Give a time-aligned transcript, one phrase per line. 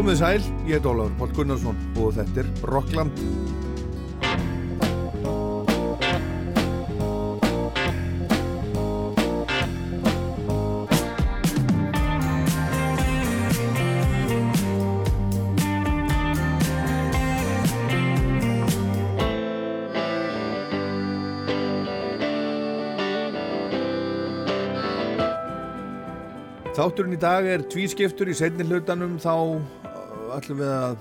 [0.00, 3.49] Komið sæl, ég heit Ólafur Pál Gunnarsson og þetta er Rockland.
[26.80, 30.94] Þátturinn í dag er tvískiptur í seinni hlutanum þá uh, ætlum við að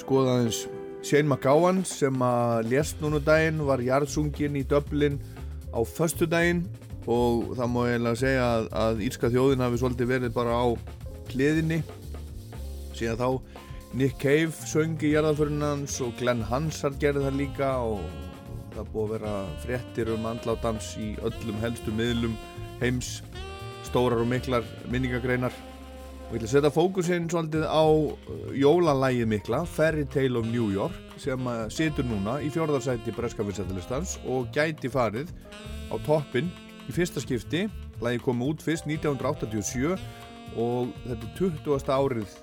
[0.00, 0.58] skoða aðeins
[1.06, 5.20] Shane McGowan sem að lést núna daginn var jarðsungin í Dublin
[5.70, 6.64] á förstu daginn
[7.06, 10.66] og það má eiginlega segja að, að Írska þjóðin hafi svolítið verið bara á
[11.30, 11.80] hliðinni.
[12.98, 13.30] Síðan þá
[14.02, 18.02] Nick Cave söngi jarðaförunans og Glenn Hansard gerði það líka og
[18.74, 22.34] það búið að vera fréttir um andlátans í öllum helstu miðlum
[22.82, 23.20] heims
[23.86, 25.54] stórar og miklar minningagreinar
[26.26, 31.16] og ég vil setja fókusinn svolítið á uh, jólalægið mikla Fairy Tale of New York
[31.22, 35.30] sem situr núna í fjórðarsæti Breskafinsættilistans og gæti farið
[35.88, 36.50] á toppin
[36.86, 37.66] í fyrsta skipti
[38.02, 39.94] lægið kom út fyrst 1987
[40.58, 41.94] og þetta er 20.
[41.94, 42.36] árið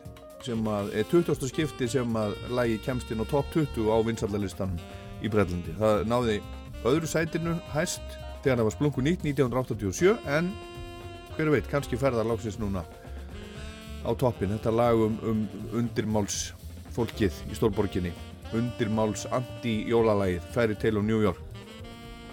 [0.43, 1.47] sem að, er 20.
[1.51, 4.75] skipti sem að lægið kemst inn á topp 20 á vinsallalistan
[5.23, 6.41] í Breitlandi það náði
[6.83, 8.03] öðru sætinu hæst
[8.43, 10.51] þegar það var splungu nýtt 1987 en
[11.37, 12.83] hver veit, kannski ferðar lágsins núna
[14.03, 15.41] á toppin, þetta lag um, um
[15.79, 16.51] undirmáls
[16.93, 18.11] fólkið í stórborginni.
[18.53, 21.39] Undirmáls anti-jólalægið Fairy Tale of New York.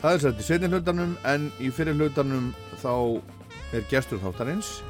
[0.03, 2.51] Það er sett í setjum hlutanum en í fyrir hlutanum
[2.83, 2.93] þá
[3.77, 4.81] er gestur þáttarins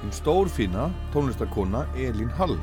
[0.00, 2.56] einn stórfína tónlistakona Elin Hall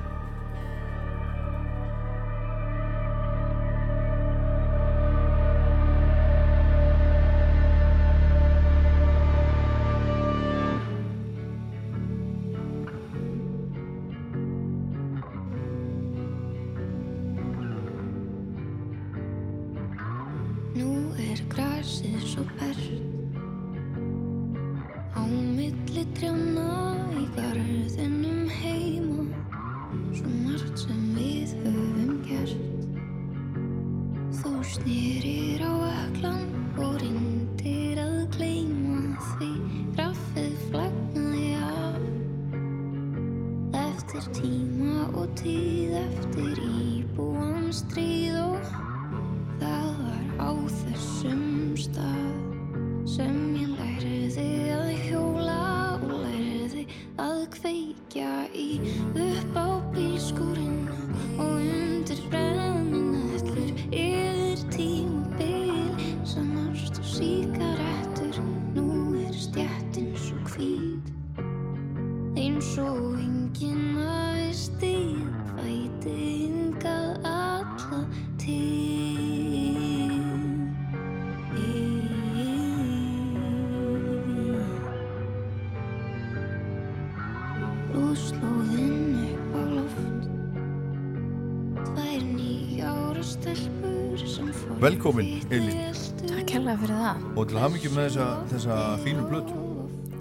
[94.81, 95.93] Velkomin Elin
[96.27, 97.23] Takk hella fyrir það.
[97.35, 99.63] Og til að hafa mikið með þessa, þessa fínu blötu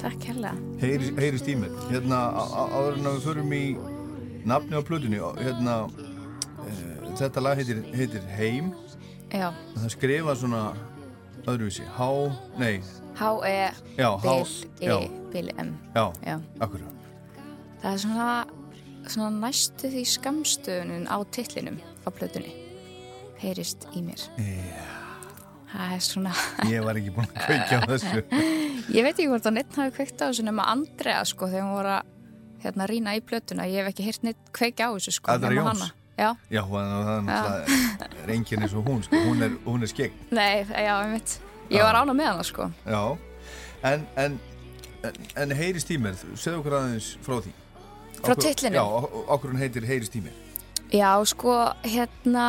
[0.00, 3.62] Takk hella Heyri, Heyri stímið Hérna áður en að við förum í
[4.47, 5.78] nafni á blötunni hérna,
[6.66, 6.75] e,
[7.16, 8.75] Þetta lag heitir, heitir Heim.
[9.33, 9.49] Já.
[9.72, 10.61] Það skrifa svona
[11.47, 11.87] öðruvísi.
[11.97, 12.11] Há,
[12.61, 12.83] nei.
[13.16, 16.37] H-E B-I-B-M Já, Já.
[16.61, 16.84] akkur
[17.81, 18.28] Það er svona,
[19.09, 22.66] svona næstu því skamstöðunin á tillinum á blötunni
[23.43, 24.23] heyrist í mér.
[24.41, 24.95] Yeah.
[25.73, 26.35] það er svona
[26.73, 28.23] ég var ekki búin að kveikja á þessu.
[28.97, 31.75] Ég veit ekki hvort að neitt hafi kveikt á þessu nema Andrea sko þegar hún
[31.75, 32.13] voru að
[32.63, 33.67] hérna rýna í plötuna.
[33.67, 35.89] Ég hef ekki heyrt neitt kveikja á þessu sko Andrea Jóns?
[36.17, 37.27] Já, já það
[38.23, 39.19] er enginn eins og hún sko.
[39.27, 40.15] hún er, er skegg.
[40.33, 41.35] Nei, já, ég veit
[41.71, 42.71] ég var ána með hana sko.
[42.87, 43.03] Já,
[43.91, 44.39] en, en,
[45.05, 47.53] en, en heyrist í mér segðu okkur aðeins frá því.
[48.22, 48.78] Frá tillinu?
[48.78, 48.84] Já,
[49.34, 50.43] okkur hún heitir heyrist í mér.
[50.95, 52.47] Já, sko, hérna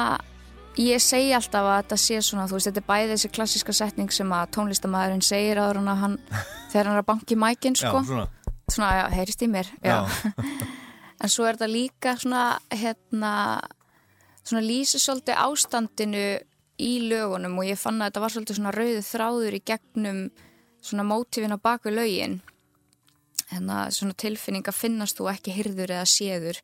[0.77, 4.12] ég segi alltaf að þetta sé svona þú veist, þetta er bæðið þessi klassiska setning
[4.13, 6.19] sem að tónlistamæðurinn segir að hann
[6.71, 8.01] þegar hann er að banki mækin sko.
[8.01, 8.27] já, svona,
[8.69, 9.71] svona já, heyrist í mér
[11.21, 13.33] en svo er þetta líka svona hérna
[14.47, 16.27] svona lýsi svolítið ástandinu
[16.77, 20.19] í lögunum og ég fann að þetta var svolítið svona rauðu þráður í gegnum
[20.88, 22.39] svona mótífin á baku lögin.
[23.50, 26.62] Hérna svona tilfinning að finnast þú ekki hyrður eða séður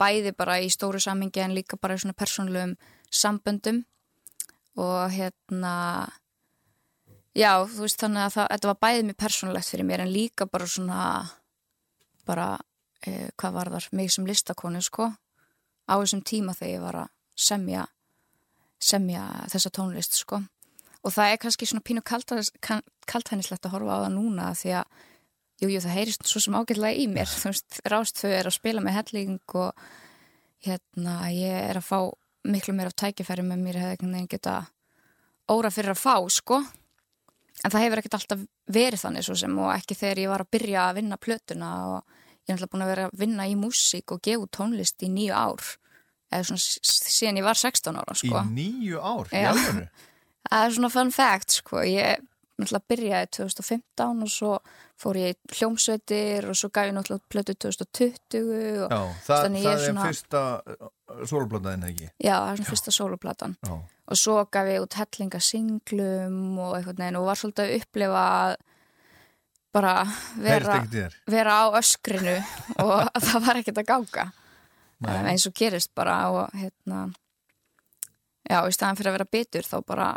[0.00, 2.74] bæði bara í stóru samhengi en líka bara í svona persónlegum
[3.14, 3.82] samböndum
[4.80, 5.74] og hérna
[7.34, 10.48] já, þú veist þannig að það, þetta var bæðið mér persónulegt fyrir mér en líka
[10.50, 11.00] bara svona
[12.24, 12.48] bara,
[13.06, 15.10] eh, hvað var þar, mig sem listakonu sko
[15.84, 17.86] á þessum tíma þegar ég var að semja
[18.84, 20.42] semja þessa tónlist sko.
[21.04, 25.02] Og það er kannski svona pínu kaltænislegt að horfa á það núna því að
[25.62, 27.30] jújú jú, það heyrist svo sem ágætlega í mér.
[27.40, 29.86] Þú veist, Rástfjö er að spila með helling og
[30.64, 31.98] hérna ég er að fá
[32.48, 34.56] miklu meira tækifæri með mér hefði einhvern veginn geta
[35.52, 36.60] óra fyrir að fá sko.
[37.64, 38.44] En það hefur ekkert alltaf
[38.74, 42.18] verið þannig svo sem og ekki þegar ég var að byrja að vinna plötuna og
[42.44, 45.36] ég er alltaf búin að vera að vinna í músík og gefa tónlist í nýju
[45.38, 45.70] ár.
[46.34, 48.42] Eða svona síðan ég var 16 ára sko.
[48.42, 49.30] Í nýju ár?
[49.32, 49.52] Já,
[50.50, 51.84] það er svona fun fact sko.
[51.86, 52.24] Ég
[52.60, 54.50] náttúrulega byrjaði 2015 og svo
[55.00, 60.04] fór ég hljómsveitir og svo gaf ég náttúrulega plötu 2020 Já, það, það er svona...
[60.06, 60.92] fyrsta uh,
[61.30, 62.10] soloplataðin ekki?
[62.18, 63.74] Já, það er svona fyrsta soloplatan Já.
[63.74, 68.24] og svo gaf ég út hellingasinglum og eitthvað neina og var svolítið að upplifa
[69.74, 69.96] bara
[70.38, 70.78] vera,
[71.26, 72.38] vera á öskrinu
[72.84, 74.30] og það var ekkert að gáka
[75.04, 77.08] eins og gerist bara og hérna
[78.46, 80.12] já, í staðan fyrir að vera bitur þá bara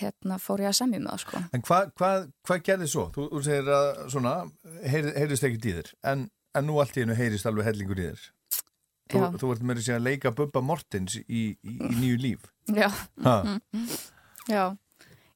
[0.00, 1.42] hérna fór ég að semja með það sko.
[1.52, 2.12] En hvað hva,
[2.48, 3.08] hva gerði svo?
[3.14, 4.36] Þú, þú segir að svona,
[4.88, 8.30] heyr, heyrist ekki dýðir en, en nú allt í hennu heyrist alveg hellingur dýðir
[9.12, 12.48] Þú, þú ert með að leika Bubba Mortens í, í, í nýju líf.
[12.72, 12.88] Já.
[13.22, 13.60] Mm,
[14.50, 14.62] Já.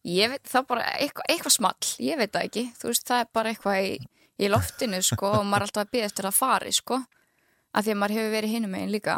[0.07, 3.29] Ég veit það bara eitthvað, eitthvað small ég veit það ekki, þú veist það er
[3.35, 3.93] bara eitthvað í,
[4.39, 6.99] í loftinu sko og maður er alltaf að byggja eftir að fari sko.
[7.77, 9.17] Af því að maður hefur verið hinum megin líka.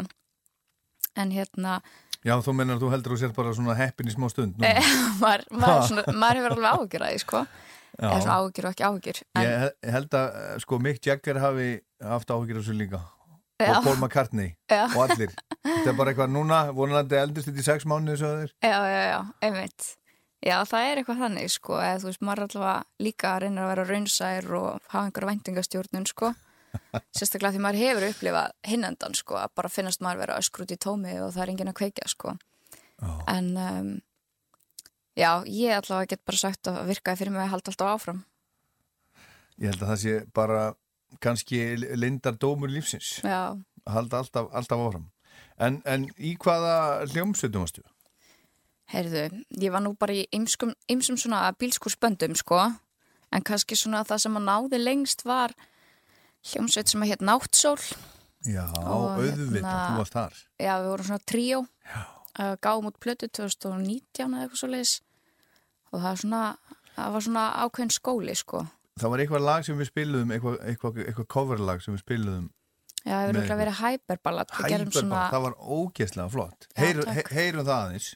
[1.18, 1.78] En hérna
[2.26, 4.64] Já, þú mennar að þú heldur að þú sér bara svona heppin í smá stund
[4.66, 4.72] e,
[5.22, 7.42] maður, maður, svona, maður hefur alveg ágjur að því sko.
[7.98, 9.46] Eða svona ágjur og ekki ágjur en...
[9.46, 11.68] Ég held að sko Mick Jagger hafi
[12.04, 13.04] haft ágjur á þessu líka.
[13.58, 13.72] Já.
[13.74, 14.84] og Paul McCartney já.
[14.86, 15.32] og allir.
[15.66, 19.88] Þetta er bara eitthvað núna, vonandi eldist þetta í sex mánu Já, já, já, einmitt.
[20.38, 23.72] Já, það er eitthvað þannig sko eða þú veist, maður alltaf líka að reyna að
[23.72, 26.30] vera raunsær og hafa einhverja vendingastjórnun sko
[27.16, 31.14] sérstaklega því maður hefur upplifað hinnendan sko að bara finnast maður vera öskrút í tómi
[31.22, 33.20] og það er engin að kveikja sko oh.
[33.30, 33.92] en um,
[35.18, 38.24] já, ég allavega get bara sagt að virkaði fyrir mig að halda alltaf áfram
[39.58, 40.58] Ég held að það sé bara
[41.24, 41.60] kannski
[41.98, 43.56] lindar dómur lífsins já.
[43.56, 45.08] að halda alltaf, alltaf áfram
[45.58, 47.82] en, en í hvaða hljómsveitum varstu?
[48.88, 52.60] Heyrðu, ég var nú bara í ymsum svona bílskúrsböndum sko
[53.34, 55.52] en kannski svona það sem að náði lengst var
[56.46, 57.78] hljómsveit sem að hétt Náttsól.
[58.46, 60.40] Já, auðvitað, hérna, þú varst þar.
[60.62, 61.60] Já, við vorum svona tríó.
[62.38, 64.92] Uh, gáum út plötu 2019 eða eitthvað svo leiðis
[65.90, 66.42] og það, svona,
[66.94, 68.60] það var svona ákveðin skóli sko.
[68.98, 72.46] Það var eitthvað lag sem við spilum eitthvað, eitthvað, eitthvað coverlag sem við spilum
[73.06, 75.20] Já, það hefur verið hæperballad Hæperballad, svona...
[75.32, 76.66] það var ógeðslega flott.
[76.76, 78.08] Heyrum heyr, það aðeins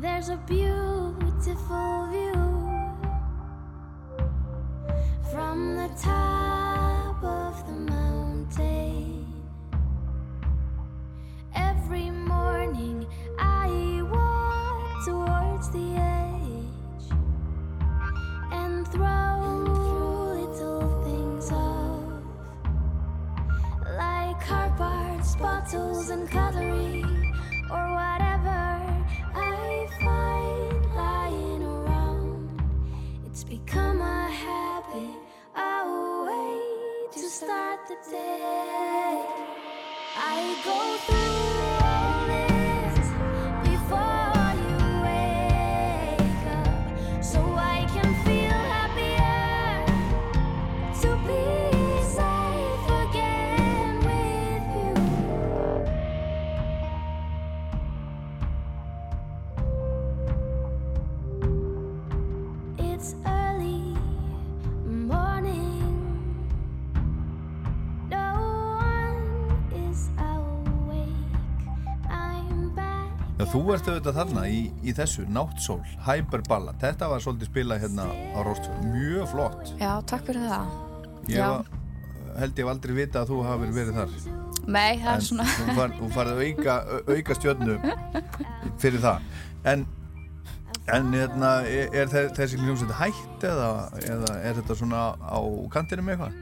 [0.00, 2.32] There's a beautiful view
[5.30, 9.26] from the top of the mountain.
[11.54, 13.06] Every morning
[13.38, 17.06] I walk towards the edge
[18.52, 19.36] and throw
[20.32, 22.22] little things off
[23.98, 27.04] like cardboards, bottles, and cutlery
[27.70, 28.29] or whatever.
[33.70, 35.14] Become a habit,
[35.54, 39.24] a way to start the day.
[40.16, 41.49] I go through.
[73.50, 78.38] Þú ert auðvitað þarna í, í þessu Náttsól, Hyperballad þetta var svolítið spilað hérna á
[78.46, 79.72] Róstfjörn mjög flott.
[79.80, 80.76] Já, takk fyrir það.
[81.30, 81.70] Ég var,
[82.38, 84.14] held ég aldrei vita að þú hafi verið þar.
[84.70, 86.76] Nei, það er svona Þú far, farið auka,
[87.08, 87.78] auka stjörnu
[88.82, 89.26] fyrir það.
[89.72, 89.84] En,
[90.94, 93.70] en hérna, er, er þessi hljómsveit hætt eða,
[94.04, 95.40] eða er þetta svona á
[95.74, 96.38] kantinum eitthvað?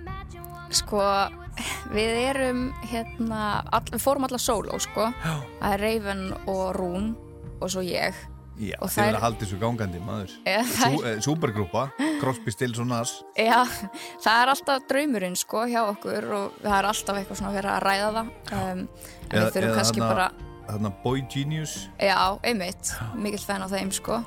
[0.76, 1.00] Sko
[1.94, 7.14] við erum hérna, all, við fórum alla solo sko, það er Raven og Rún
[7.60, 8.14] og svo ég.
[8.58, 10.32] Já, Og þær- verða að halda þessu gangandi maður.
[10.42, 11.82] Það, Sú, eh, Súpergrúpa,
[12.18, 13.60] Crosby, Stills og Nass já,
[14.18, 17.76] það er alltaf draumurinn sko hjá okkur og það er alltaf eitthvað svona að vera
[17.76, 18.32] að ræða það.
[18.50, 18.88] Um, en
[19.30, 20.30] Eða- við þurfum kannski þarna- bara
[20.68, 21.88] Þarna Boy Genius.
[21.98, 24.18] Já, einmitt, mikill fenn á þeim sko.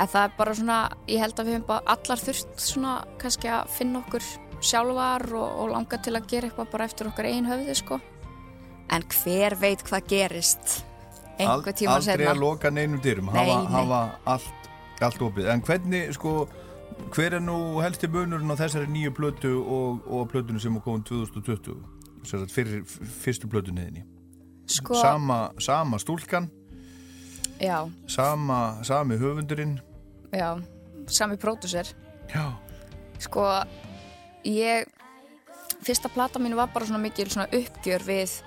[0.00, 0.78] En það er bara svona,
[1.08, 4.22] ég held að við hefum bara allar þurft svona kannski að finna okkur
[4.60, 8.00] sjálfar og, og langa til að gera eitthvað bara eftir okkar einn höfði sko.
[8.90, 10.80] En hver veit hvað gerist
[11.40, 14.00] einhver tíma Aldrei setna að loka neinum dyrum hafa, hafa
[14.34, 14.66] allt,
[15.00, 15.52] allt opið.
[15.54, 16.34] En hvernig, sko
[17.14, 21.04] Hver er nú helsti munurinn á þessari nýju plötu og, og plötunni sem er komin
[21.06, 21.78] 2020
[22.28, 24.02] Sér að fyrir fyrstu plötunniðinni.
[24.68, 26.50] Sko, sama, sama stúlkan.
[27.60, 29.78] Já, sama, sami höfundurinn.
[30.32, 30.60] Já,
[31.08, 31.88] sami pródusser
[32.30, 32.52] Já,
[33.18, 33.42] Sko,
[34.44, 34.88] ég
[35.84, 38.40] fyrsta plata mín var bara svona mikil svona uppgjör við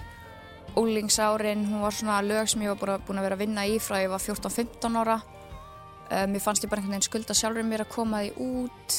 [0.79, 3.77] úlingsárin, hún var svona lög sem ég var bara búin að vera að vinna í
[3.81, 5.19] frá ég var 14-15 ára.
[6.09, 8.97] Uh, mér fannst ég bara einhvern veginn skulda sjálfur mér að koma því út.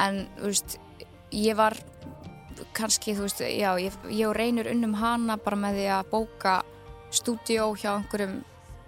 [0.00, 0.76] En, þú veist,
[1.36, 1.76] ég var
[2.76, 6.56] kannski, þú veist, já ég, ég og reynir unnum hana bara með því að bóka
[7.10, 8.40] stúdíó hjá einhverjum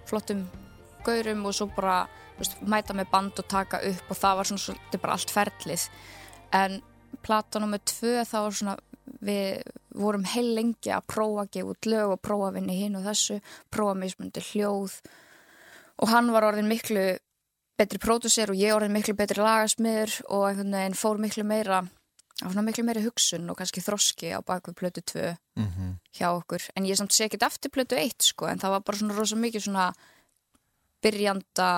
[0.07, 0.45] flottum
[1.03, 2.03] gaurum og svo bara
[2.37, 5.33] þú veist, mæta með band og taka upp og það var svona svolítið bara allt
[5.33, 5.87] ferlið.
[6.53, 6.81] En
[7.21, 8.77] plata nummer tvö þá var svona
[9.23, 12.97] við vorum heil lengi að prófa að gefa út lög og prófa að vinna hinn
[12.97, 13.39] og þessu
[13.73, 14.95] prófa mismundi hljóð.
[16.01, 17.03] Og hann var orðin miklu
[17.77, 21.83] betri pródusser og ég orðin miklu betri lagasmiður og einhvern veginn fór miklu meira
[22.43, 25.27] miklu meiri hugsun og kannski þroski á bakvið plötu 2
[25.59, 26.65] mm hjá okkur.
[26.75, 29.37] En ég samt sé ekkert eftir plötu 1 sko en það var bara svona rosa
[29.39, 29.87] mikið svona
[31.03, 31.69] byrjanda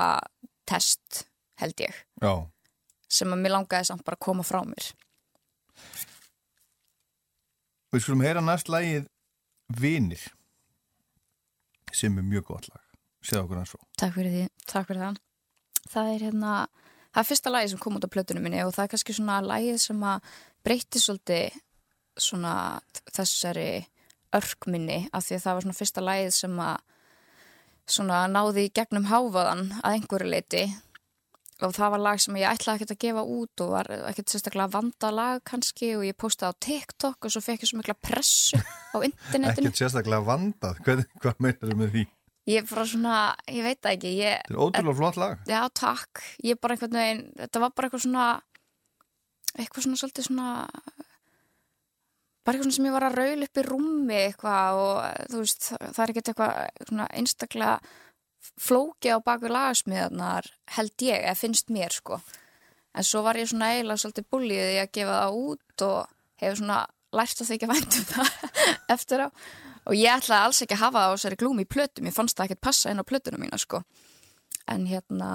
[0.68, 1.26] test
[1.62, 1.96] held ég.
[2.22, 2.48] Já.
[3.08, 4.92] Sem að mér langaði samt bara að koma frá mér
[7.96, 9.06] Við skulum heyra næst lagið
[9.80, 10.24] Vinir
[11.96, 12.82] sem er mjög gott lag.
[13.24, 15.20] Segð okkur hans svo Takk fyrir því, takk fyrir það.
[15.94, 16.56] Það er hérna,
[17.16, 19.38] það er fyrsta lagið sem kom út á plötunum minni og það er kannski svona
[19.46, 20.28] lagið sem að
[20.68, 21.56] breyti svolítið
[22.26, 22.56] svona
[23.16, 23.70] þessari
[24.36, 26.76] örkminni af því að það var svona fyrsta lagið sem að
[27.96, 30.66] svona náði gegnum háfaðan að einhverju leiti
[31.64, 34.74] og það var lag sem ég ætlaði ekkert að gefa út og var ekkert sérstaklega
[34.74, 38.60] vanda lag kannski og ég postaði á TikTok og svo fekk ég svo mikla pressu
[38.60, 42.06] á internetinu Ekkert sérstaklega vandað, hvað, hvað meinar þau með því?
[42.46, 43.16] ég bara svona,
[43.50, 46.22] ég veit ekki ég, Þetta er ótrúlega flott lag Já, takk.
[46.46, 48.28] Ég bara einhvern veginn, þetta var bara eitthvað svona,
[49.56, 50.50] eitthvað svona svolítið svona,
[52.46, 55.72] bara eitthvað svona sem ég var að raula upp í rúmi eitthvað og þú veist,
[55.80, 57.80] það er ekkert eitthvað svona einstaklega
[58.62, 62.20] flókið á baku lagasmiðarnar held ég, eða finnst mér sko.
[62.96, 66.60] En svo var ég svona eiginlega svolítið búlið í að gefa það út og hefur
[66.62, 66.82] svona
[67.16, 68.30] lært að þykja vænt um það
[68.96, 69.28] eftir á.
[69.86, 72.38] Og ég ætlaði alls ekki að hafa það á þessari glúmi í plötum, ég fannst
[72.38, 73.84] það ekkert passa inn á plötunum mína sko
[74.72, 75.30] en hérna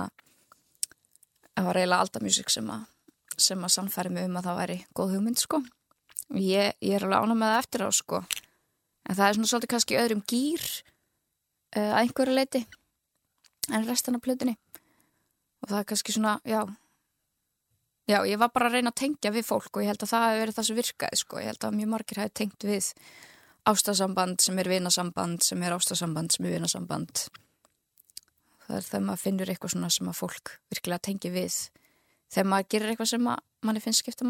[1.55, 2.87] það var eiginlega alltaf mjúsik sem að
[3.40, 5.61] sem að sannfæri mig um að það væri góð hugmynd sko
[6.37, 9.73] ég, ég er alveg ánum með það eftir á sko en það er svona svolítið
[9.75, 12.62] kannski öðrum gýr uh, að einhverju leiti
[13.69, 14.57] en restan af plötunni.
[15.61, 16.62] Og það er kannski svona, já.
[18.09, 20.25] Já, ég var bara að reyna að tengja við fólk og ég held að það
[20.26, 22.88] hefur verið það sem virkaði sko, ég held að mjög margir hafi tengt við
[23.71, 27.26] ástasamband sem er vinasamband sem er ástasamband sem er vinasamband.
[28.67, 31.61] Það er þegar maður finnur eitthvað svona sem að fólk virkilega tengi við
[32.31, 34.26] þegar maður gerir eitthvað sem manni finnst skipta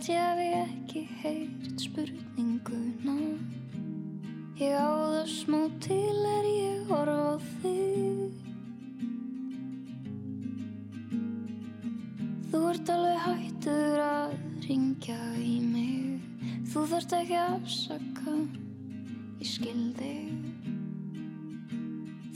[0.00, 3.16] Held ég að ég ekki heyrt spurninguna.
[4.56, 8.38] Ég á það smá til er ég horf á þig.
[12.48, 14.32] Þú ert alveg hættur að
[14.64, 16.24] ringja í mig.
[16.72, 18.38] Þú þarft ekki að afsaka,
[19.42, 20.32] ég skil þig.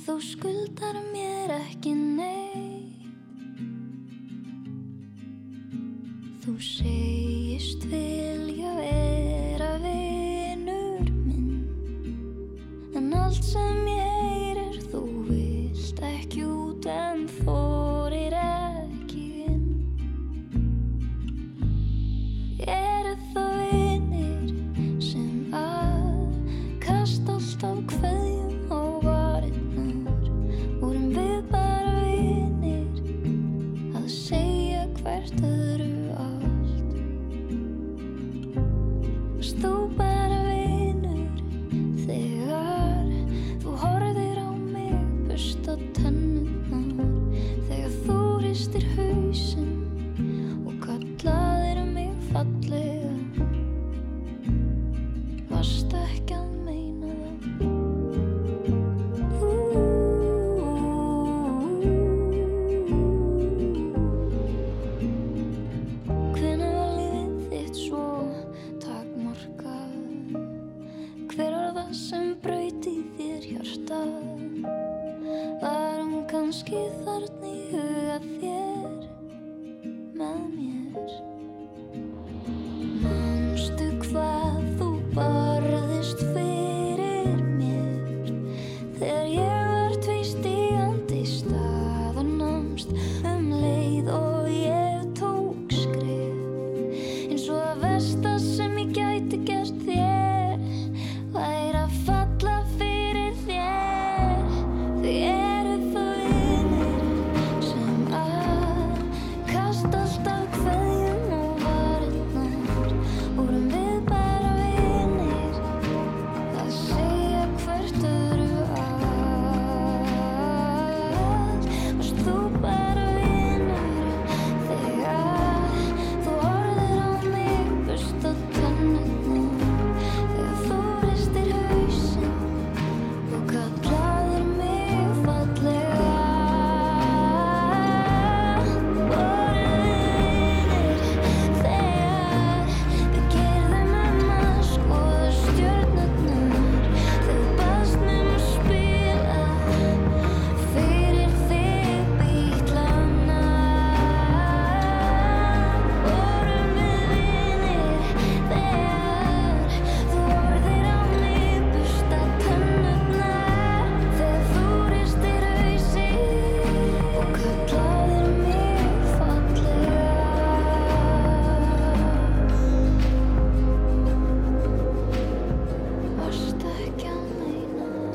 [0.04, 2.63] Þú skuldar mér ekki neitt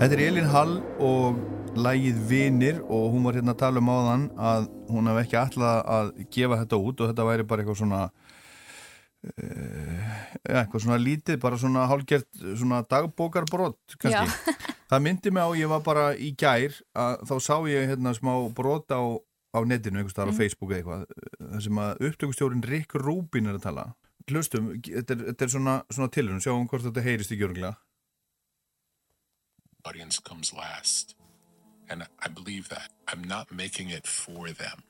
[0.09, 0.71] Þetta er Elin Hall
[1.05, 1.35] og
[1.77, 5.89] lægið Vinir og hún var hérna að tala um áðan að hún hef ekki alltaf
[5.93, 7.99] að gefa þetta út og þetta væri bara eitthvað svona
[9.29, 10.07] uh,
[10.49, 14.55] eitthvað svona lítið, bara svona hálgert svona dagbókarbrot kannski.
[14.89, 18.33] Það myndi mig á, ég var bara í gær að þá sá ég hérna smá
[18.57, 21.05] brot á, á netinu, einhvers staðar á Facebook eða eitthvað,
[21.51, 23.85] það sem að upptökustjórin Rick Rubin er að tala.
[24.25, 27.75] Hlustum, þetta er, þetta er svona, svona tilhörun, sjáum hvort þetta heyrist í gjörglega.
[29.85, 31.15] Audience comes last.
[31.89, 32.91] And I believe that.
[33.07, 34.83] I'm not making it for them,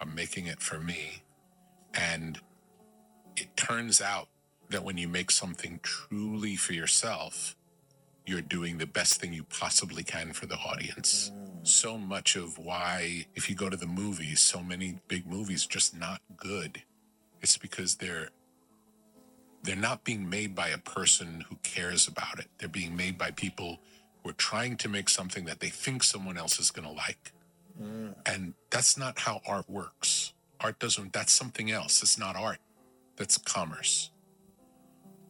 [0.00, 1.22] I'm making it for me.
[1.94, 2.40] And
[3.36, 4.28] it turns out
[4.70, 7.54] that when you make something truly for yourself,
[8.26, 11.30] you're doing the best thing you possibly can for the audience.
[11.62, 15.96] So much of why, if you go to the movies, so many big movies just
[15.96, 16.82] not good.
[17.42, 18.30] It's because they're
[19.62, 22.46] they're not being made by a person who cares about it.
[22.58, 23.78] They're being made by people
[24.24, 27.32] who are trying to make something that they think someone else is going to like.
[27.80, 28.14] Mm.
[28.26, 30.32] And that's not how art works.
[30.60, 32.02] Art doesn't, that's something else.
[32.02, 32.58] It's not art,
[33.16, 34.10] that's commerce.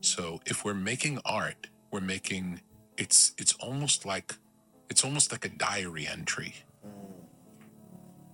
[0.01, 2.61] So if we're making art, we're making
[2.97, 4.37] it's it's almost like
[4.89, 6.55] it's almost like a diary entry.
[6.87, 7.25] Mm.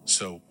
[0.04, 0.42] So it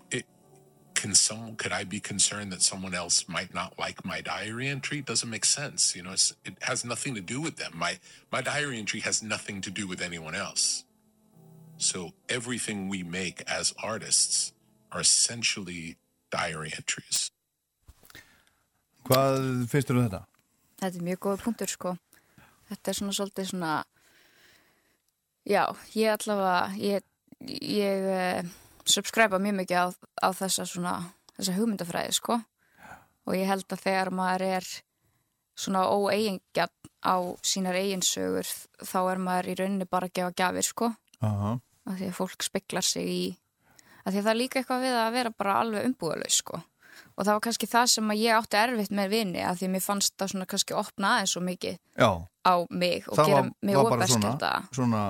[0.96, 5.02] can some could I be concerned that someone else might not like my diary entry?
[5.02, 5.96] Doesn't make sense.
[5.96, 7.72] You know, it's, it has nothing to do with them.
[7.76, 8.00] My
[8.32, 10.84] my diary entry has nothing to do with anyone else.
[11.78, 14.54] So everything we make as artists
[14.92, 15.96] are essentially
[16.32, 17.32] diary entries.
[19.08, 20.24] Hvað finnst þér um þetta?
[20.82, 21.94] Þetta er mjög góð punktur sko.
[22.70, 23.72] Þetta er svona svolítið svona,
[25.50, 25.64] já,
[25.96, 27.08] ég allavega, ég,
[27.66, 28.52] ég
[28.86, 29.88] subscriba mjög mikið á,
[30.24, 30.94] á þessa svona,
[31.38, 32.40] þessa hugmyndafræði sko.
[33.28, 34.70] Og ég held að þegar maður er
[35.60, 37.16] svona óeigingjarn á
[37.46, 38.48] sínar eiginsögur
[38.80, 40.90] þá er maður í rauninni bara að gefa gafir sko.
[41.20, 43.22] Af því að fólk speklar sig í,
[44.04, 46.62] af því að það er líka eitthvað við að vera bara alveg umbúðalaus sko.
[47.16, 49.84] Og það var kannski það sem ég átti erfitt með vini að því að mér
[49.84, 52.10] fannst það svona kannski opna aðeins svo mikið Já,
[52.44, 55.04] á mig og það gera var, mig var bara svona, svona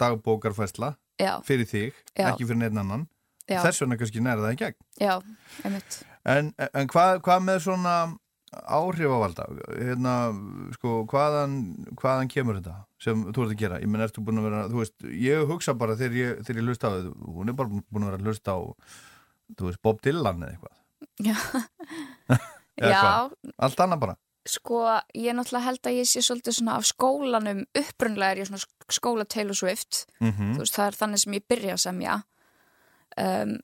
[0.00, 0.90] dagbókarfæsla
[1.22, 2.26] Já, fyrir þig, Já.
[2.30, 3.06] ekki fyrir neitt annan.
[3.48, 4.78] Já, Þess vegna kannski næra það í gegn.
[5.00, 5.14] já,
[5.64, 5.98] einmitt.
[6.26, 7.96] En, en hvað, hvað með svona
[8.56, 9.44] áhrifavalda?
[9.76, 10.12] Hérna,
[10.76, 11.56] sko, hvaðan,
[12.00, 13.80] hvaðan kemur þetta sem þú ert að gera?
[13.82, 16.68] Ég menn, ertu búin að vera, þú veist, ég hugsa bara þegar ég, þegar ég
[16.70, 18.58] hlusta á þau, hún er bara búin að vera að hlusta á,
[19.58, 20.78] þú veist, Bob Dylan eða eitthvað.
[21.26, 21.36] Já,
[22.80, 23.34] Eða já hvað?
[23.66, 24.16] Allt annað bara.
[24.46, 24.80] sko,
[25.18, 28.62] ég náttúrulega held að ég sé svolítið svona af skólanum, upprunlega er ég svona
[28.94, 32.16] skóla Taylor Swift, Mm þú veist, það er þannig sem ég byrja að semja.
[33.16, 33.58] Um,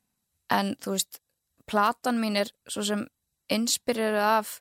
[0.52, 1.20] en, þú veist,
[1.68, 3.06] platan mín er svo sem
[3.52, 4.52] inspireruð af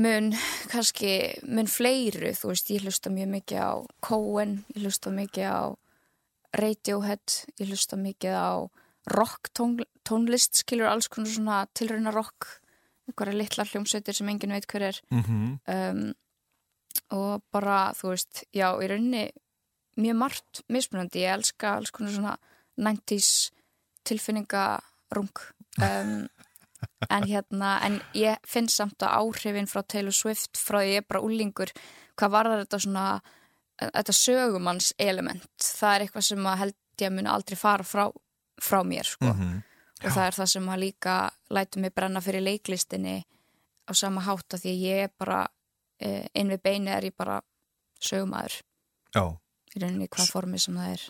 [0.00, 0.32] mun,
[0.72, 1.12] kannski,
[1.46, 3.72] mun fleiru, þú veist, ég hlusta mjög mikið á
[4.04, 5.62] Cohen, ég hlusta mikið á
[6.58, 8.52] Radiohead, ég hlusta mikið á
[9.12, 12.58] rock tón, tónlist, skilur alls konar svona tilrauna rock,
[13.08, 15.58] einhverja litlar hljómsveitir sem enginn veit hver er -hmm.
[15.66, 16.14] um,
[17.10, 19.30] og bara, þú veist, já, í rauninni
[19.96, 22.38] mjög margt mismunandi, ég elska alls konar svona
[22.80, 23.50] 90s
[24.08, 25.34] tilfinningarung.
[25.80, 26.28] Um,
[27.10, 31.08] en hérna en ég finn samt að áhrifin frá Taylor Swift frá því ég er
[31.08, 31.72] bara úlingur
[32.18, 33.06] hvað var þetta svona
[33.82, 38.04] þetta sögumanns element það er eitthvað sem að held ég að muni aldrei fara frá,
[38.62, 39.30] frá mér sko.
[39.30, 39.62] mm -hmm.
[40.04, 41.16] og það er það sem að líka
[41.50, 43.24] lætu mig brenna fyrir leiklistinni
[43.88, 45.48] á sama hátta því ég er bara
[46.00, 47.40] eh, inn við beini er ég bara
[48.00, 48.62] sögumæður
[49.74, 51.02] í rauninni hvað formi sem það er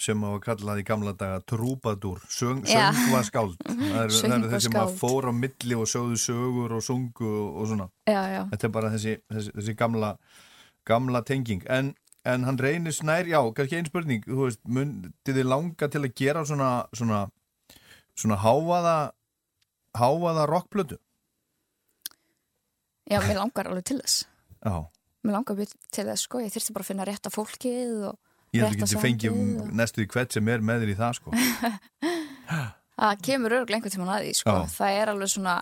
[0.00, 3.58] sem á að kalla það í gamla daga trúbadur, söng, söngvaskáld.
[3.90, 7.50] Það eru er þeir sem að fóra á milli og sögðu sögur og sungu og,
[7.60, 7.88] og svona.
[8.08, 8.40] Já, já.
[8.54, 10.14] þetta er bara þessi, þessi, þessi gamla,
[10.88, 11.66] gamla tenging.
[11.68, 11.92] En,
[12.24, 16.16] en hann reynir snær, já, kannski einn spurning þú veist, myndi þið langa til að
[16.16, 17.20] gera svona svona,
[18.16, 18.96] svona háaða
[20.00, 21.00] háaða rockblödu
[23.10, 24.26] Já, mér langar alveg til þess.
[24.62, 24.74] Já.
[25.26, 25.56] Mér langar
[25.90, 28.92] til þess, sko, ég þurfti bara að finna rétta fólkið og Ég held ekki að
[28.92, 29.42] þið fengjum
[29.78, 31.34] næstu í hvert sem er með þér í það sko.
[33.00, 34.54] Það kemur örgulega einhvern tíman að því sko.
[34.56, 34.72] Já.
[34.74, 35.54] Það er alveg svona,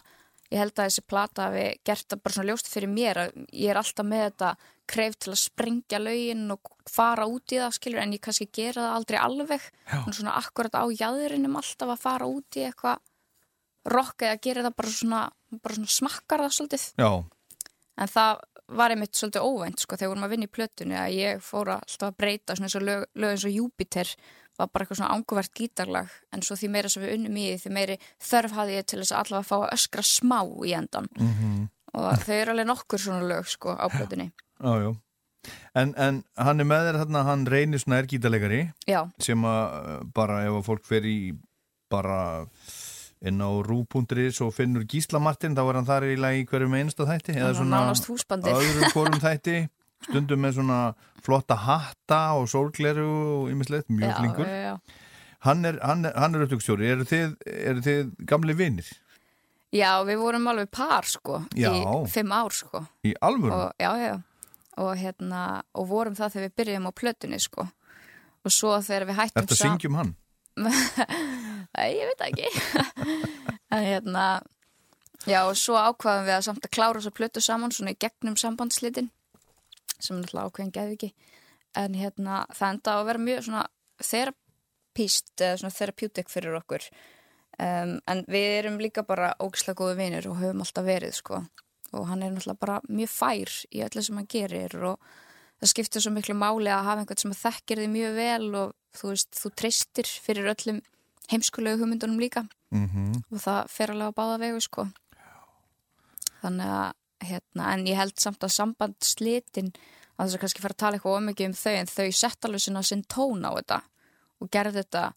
[0.48, 3.70] ég held að þessi plata við gert það bara svona ljóst fyrir mér að ég
[3.70, 4.48] er alltaf með þetta
[4.88, 8.86] kref til að sprengja laugin og fara út í það skilur en ég kannski gera
[8.86, 9.68] það aldrei alveg.
[10.08, 13.04] Svona akkurat á jæðurinnum alltaf að fara út í eitthvað
[13.92, 15.22] rock eða gera það bara svona,
[15.60, 16.88] bara svona smakkar það svolítið.
[16.98, 17.10] Já.
[17.98, 21.40] en það var einmitt svolítið óvænt sko þegar vorum að vinna í plötunni að ég
[21.44, 24.12] fór alltaf að breyta svona eins og lög, lög eins og Júpiter
[24.58, 27.74] var bara eitthvað svona ánguvert gítarlag en svo því meira sem við unnum í því
[27.74, 31.34] meiri þörf hafði ég til þess að allavega fá að öskra smá í endan mm
[31.34, 31.68] -hmm.
[31.94, 34.96] og þau eru alveg nokkur svona lög sko á plötunni Jájú
[35.74, 39.08] En, en hann er með þér þarna, hann reynir svona er gítarlegari Já.
[39.22, 41.18] sem að bara ef að fólk fer í
[41.88, 42.46] bara
[43.26, 46.84] inn á rú.is og finnur Gísla Martin þá er hann þar í lagi hverju með
[46.84, 47.82] einsta þætti eða svona
[48.54, 49.56] öðrum fórum þætti
[50.06, 50.78] stundum með svona
[51.24, 55.02] flotta hatta og sólgleru og ymislegt, mjög já, flinkur já, já.
[55.46, 58.88] hann er, er, upptökstjóri eru þið, er þið gamli vinnir?
[59.74, 61.66] Já, við vorum alveg par sko í
[62.12, 63.66] fimm ár sko í alvöru?
[63.82, 64.14] Já, já,
[64.80, 65.42] og hérna
[65.74, 69.60] og vorum það þegar við byrjum á plötunni sko og svo þegar við hættum Þetta
[69.64, 70.16] syngjum hann?
[71.76, 72.48] Æ, ég veit ekki.
[73.68, 74.40] En hérna
[75.28, 77.98] já og svo ákvaðum við að samt að klára þess að plötu saman svona í
[78.00, 79.10] gegnum sambandslitin
[79.98, 81.10] sem er náttúrulega ákveðin geði ekki
[81.76, 83.62] en hérna það enda að vera mjög svona
[84.08, 86.88] þerapíst eða svona therapeutic fyrir okkur.
[87.58, 91.42] Um, en við erum líka bara ógislega góði vinir og höfum alltaf verið sko.
[91.92, 95.10] Og hann er náttúrulega bara mjög fær í öllu sem hann gerir og
[95.58, 99.12] það skiptir svo miklu máli að hafa einhvern sem þekkir þið mjög vel og þú
[99.12, 100.80] veist, þú treystir fyrir öllum
[101.32, 102.46] heimskulegu hugmyndunum líka.
[102.70, 103.22] Mm -hmm.
[103.32, 104.88] og það fer alveg á báða vegu sko.
[106.42, 106.92] Þannig að
[107.28, 109.72] hérna, en ég held samt að sambandslitin
[110.18, 112.60] að þess að kannski fara að tala eitthvað ómikið um þau en þau sett alveg
[112.60, 113.80] svona sinn tón á þetta
[114.40, 115.12] og gerði þetta.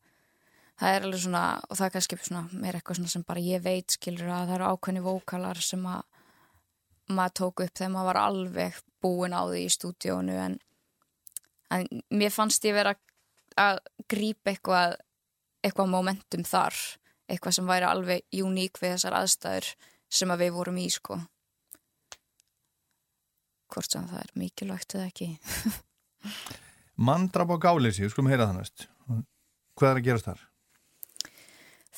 [0.81, 3.61] Það er alveg svona, og það er kannski svona meira eitthvað svona sem bara ég
[3.61, 6.01] veit skilur að það eru ákveðni vókalar sem að
[7.11, 10.57] maður tók upp þegar maður var alveg búin á því í stúdíónu en,
[11.69, 12.95] en mér fannst ég vera
[13.59, 14.95] að grípa eitthvað
[15.61, 16.77] eitthvað momentum þar
[17.31, 19.69] eitthvað sem væri alveg uník við þessar aðstæður
[20.11, 21.17] sem að við vorum í sko.
[23.71, 25.29] Hvort sem það er mikilvægt eða ekki.
[27.07, 28.87] Mandrap á gáleysi, skulum heyra það næst.
[29.79, 30.41] Hvað er að gerast þar?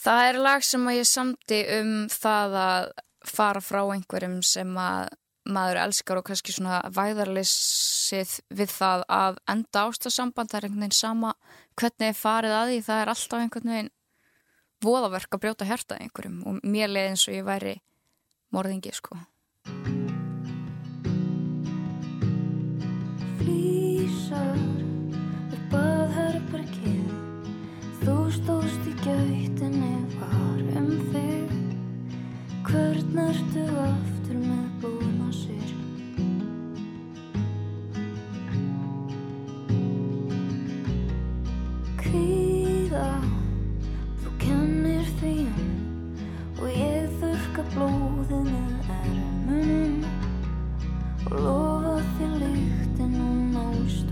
[0.03, 2.87] Það er lag sem að ég samti um það að
[3.33, 9.83] fara frá einhverjum sem að maður elskar og kannski svona væðarleysið við það að enda
[9.89, 11.33] ástasamband, það er einhvern veginn sama
[11.79, 13.91] hvernig er farið að því, það er alltaf einhvern veginn
[14.83, 17.75] voðaverk að brjóta hértað einhverjum og mér leði eins og ég væri
[18.53, 19.17] morðingi sko.
[23.39, 24.63] Flýsar
[25.57, 27.11] upp að herbergið
[28.03, 31.59] þú stóðst í gætinni var um þig.
[32.67, 34.12] Hvern ertu aftur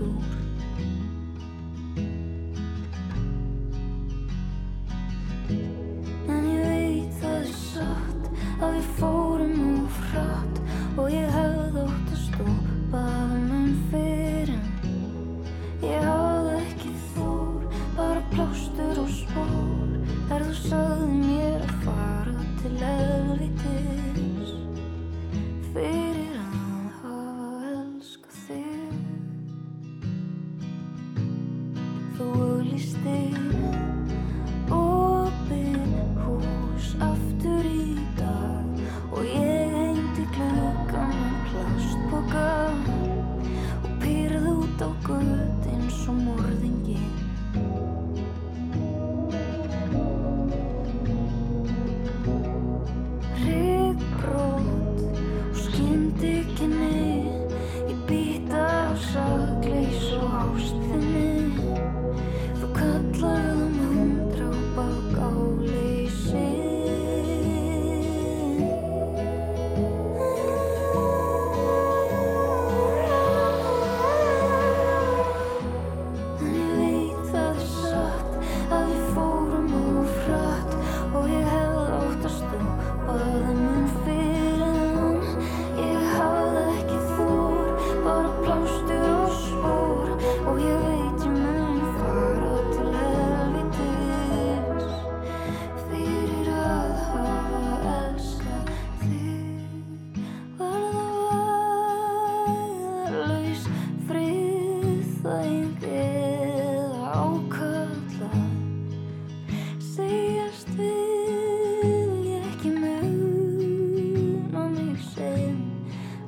[0.02, 0.41] tudo.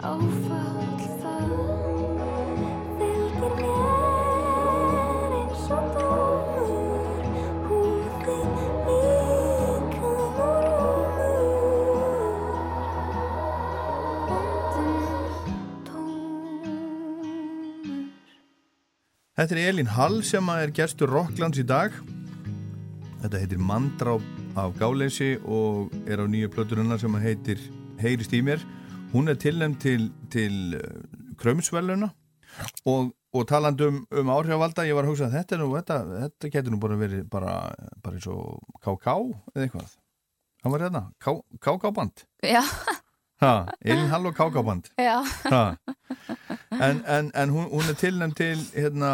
[0.04, 1.52] áfall það
[2.98, 7.24] fylgir mér eins og dómur
[7.70, 8.34] húðið líka
[8.84, 9.48] morumur
[14.36, 14.92] ondum
[15.88, 16.68] tómur
[19.40, 21.96] Þetta er Elin Hall sem er gerstur Rocklands í dag.
[23.24, 24.24] Þetta heitir Mandráp
[24.60, 27.58] af Gáleysi og er á nýju plöturunna sem heitir
[28.04, 28.60] Heyrist í mér.
[29.14, 31.02] Hún er tilnæmt til, til uh,
[31.38, 32.08] Krömsvæluna
[32.84, 36.50] og, og taland um, um áhrifvalda, ég var að hugsa að þetta, nú, þetta, þetta
[36.50, 37.52] getur nú bara verið bara,
[38.02, 39.14] bara eins og KK
[39.54, 39.92] eða eitthvað.
[40.64, 42.24] Hann var hérna, KK-band.
[42.42, 42.62] Já.
[43.42, 43.52] Ha,
[43.84, 44.90] Elin Hall og KK-band.
[44.98, 45.20] Já.
[46.74, 49.12] En, en, en hún, hún er tilnæmt til, hérna,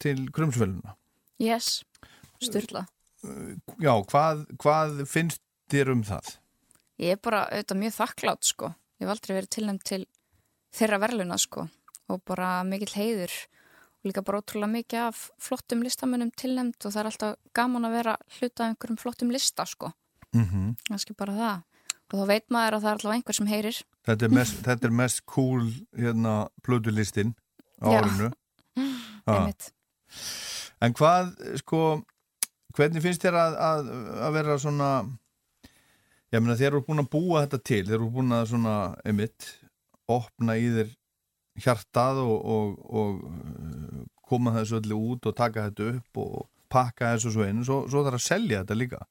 [0.00, 0.92] til Krömsvæluna.
[1.40, 1.84] Yes,
[2.42, 2.84] styrla.
[3.80, 5.40] Já, hvað, hvað finnst
[5.72, 6.34] þér um það?
[7.00, 8.72] Ég er bara auðvitað mjög þakklátt sko.
[9.02, 10.04] Ég hef aldrei verið tilnæmt til
[10.78, 11.64] þeirra verðluna sko
[12.12, 13.32] og bara mikill heiður
[13.98, 17.96] og líka bara ótrúlega mikið af flottum listamönnum tilnæmt og það er alltaf gaman að
[17.96, 19.90] vera hluta af einhverjum flottum lista sko.
[20.32, 20.74] Mm -hmm.
[20.86, 21.62] Kannski bara það.
[22.12, 23.82] Og þá veit maður að það er alltaf einhver sem heyrir.
[24.06, 27.34] Þetta er mest, þetta er mest cool hérna plödulistin
[27.82, 27.90] á.
[29.26, 29.72] Einmitt.
[30.80, 32.02] En hvað, sko,
[32.74, 33.90] hvernig finnst þér að, að,
[34.26, 34.90] að vera svona,
[36.32, 39.48] ég meina þér eru búin að búa þetta til, þér eru búin að svona, einmitt,
[40.12, 40.92] opna í þér
[41.62, 46.38] hjartað og, og, og uh, koma þessu öllu út og taka þetta upp og
[46.72, 49.02] pakka þessu svo inn, svo, svo þarf að selja þetta líka.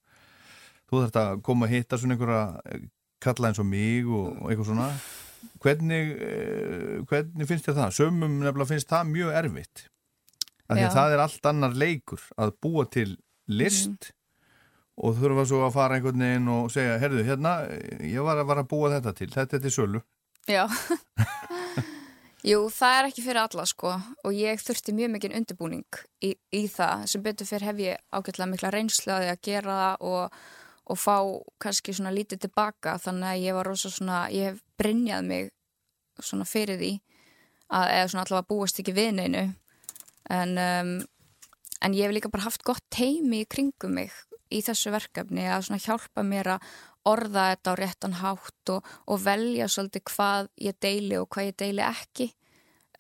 [0.89, 2.87] Þú þarf að koma að hitta svona einhverja eh,
[3.21, 4.87] kalla eins og mig og, og eitthvað svona.
[5.61, 7.93] Hvernig, eh, hvernig finnst þér það?
[7.99, 9.85] Sömum nefnilega finnst það mjög erfitt.
[10.71, 13.13] Það er allt annar leikur að búa til
[13.51, 14.11] list
[15.01, 17.55] og þurfa svo að fara einhvern veginn og segja, herðu, hérna,
[18.05, 20.03] ég var að, var að búa þetta til, þetta er til sölu.
[20.49, 20.65] Já.
[22.41, 26.63] Jú, það er ekki fyrir alla sko og ég þurfti mjög mikið undirbúning í, í
[26.73, 30.39] það sem betur fyrir hef ég ágætlega mikla reynslu að gera það og,
[30.89, 31.17] og fá
[31.61, 35.51] kannski svona lítið tilbaka þannig að ég var rosa svona, ég hef brinjað mig
[36.17, 36.91] svona fyrir því
[37.77, 39.45] að eða svona allavega búast ekki við neinu
[40.33, 40.91] en, um,
[41.77, 44.17] en ég hef líka bara haft gott teimi í kringum mig
[44.51, 46.69] í þessu verkefni að hjálpa mér að
[47.09, 51.55] orða þetta á réttan hátt og, og velja svolítið hvað ég deili og hvað ég
[51.57, 52.27] deili ekki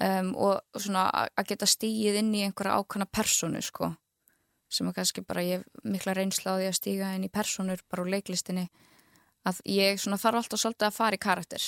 [0.01, 3.91] um, og svona að- geta stíið inn í einhverja ákvæmna personu sko
[4.71, 8.05] sem er kannski bara ég mikla reynsla á því að stíga inn í personur bara
[8.05, 8.69] úr leiklistinni
[9.45, 11.65] að ég svona þarf alltaf svolítið að fara í karakter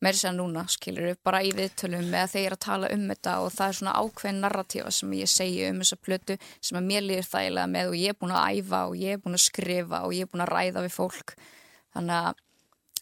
[0.00, 3.66] meiri sér núna, skilur bara í viðtölum ég er að tala um þetta og það
[3.66, 7.72] er svona ákveðin narratífa sem ég segi um þessa plötu sem að mér líður þægilega
[7.74, 10.24] með og ég er búin að æfa og ég er búin að skrifa og ég
[10.24, 11.34] er búin að ræða við fólk.
[11.96, 12.40] Þannig að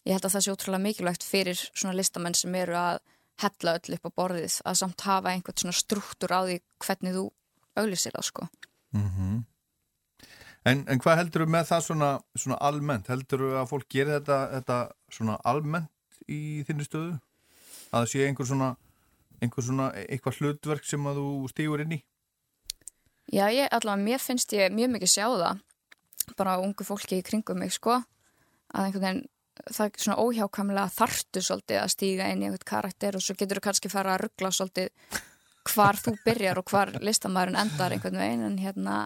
[0.08, 2.98] ég held að það sé ótrúlega mikilvægt fyrir svona listamenn sem eru að
[3.38, 7.28] hella öll upp á borðið að samt hafa einhvern svona struktúr á því hvernig þú
[7.78, 8.48] auglýsir það sko.
[10.66, 13.06] En, en hvað heldur þú með það svona, svona almennt?
[13.08, 14.78] Heldur þú að fólk gerir þetta, þetta
[15.14, 15.92] svona almennt
[16.28, 17.16] í þinni stöðu?
[17.88, 18.68] Að það sé einhver svona,
[19.40, 22.02] einhver svona eitthvað hlutverk sem að þú stígur inn í?
[23.28, 25.64] Já, ég, allavega, mér finnst ég mjög mikið sjá það
[26.36, 29.22] bara ungu fólki í kringum mig, sko að einhvern veginn,
[29.68, 33.60] það er svona óhjákamlega þartu svolítið að stíga inn í einhvern karakter og svo getur
[33.60, 35.22] þú kannski fara að ruggla svolítið
[35.68, 38.98] hvar þú byrjar og hvar listamæðurinn endar einhvern veginn en hérna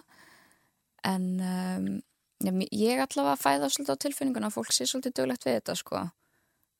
[1.03, 5.77] en um, ég allavega fæða svolítið á tilfinninguna að fólk sé svolítið döglegt við þetta,
[5.79, 6.03] sko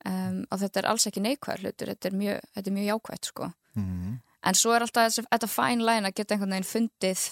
[0.08, 3.30] um, og þetta er alls ekki neikvæð hlutur, þetta er mjög, þetta er mjög jákvætt,
[3.32, 4.20] sko Mm.
[4.44, 7.22] En svo er alltaf þessi, þetta fæn læn að geta einhvern veginn fundið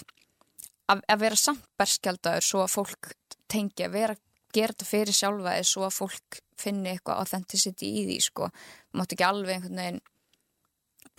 [0.91, 3.11] að, að vera samt berskjaldaður svo að fólk
[3.51, 4.15] tengi að vera,
[4.55, 8.49] gera þetta fyrir sjálfa eða svo að fólk finni eitthvað authenticity í því, sko.
[8.89, 10.01] Það mátt ekki alveg einhvern veginn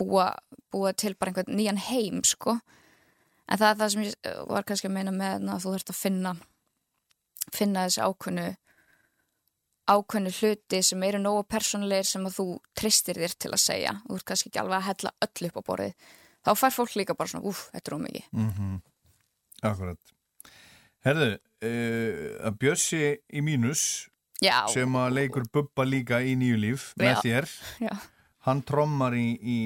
[0.01, 0.29] búa,
[0.75, 2.59] búa til bara einhvern nýjan heim, sko.
[3.45, 6.01] En það er það sem ég var kannski að meina með að þú þurft að
[6.01, 6.35] finna,
[7.53, 8.47] finna þessi ákvönu
[9.91, 12.47] ákveðnu hluti sem eru nógu persónulegir sem að þú
[12.79, 15.63] tristir þér til að segja þú ert kannski ekki alveg að hella öll upp á
[15.69, 15.95] borðið
[16.45, 18.83] þá fær fólk líka bara svona, úf, þetta er ómikið Mm
[19.65, 20.11] Akkurat.
[21.07, 21.29] Herðu,
[21.65, 22.99] uh, að Bjössi
[23.33, 23.85] í mínus
[24.43, 27.21] Já, sem að leikur Bubba líka í nýju líf með Já.
[27.23, 27.53] þér,
[27.87, 27.95] já,
[28.45, 29.59] hann trommar í, í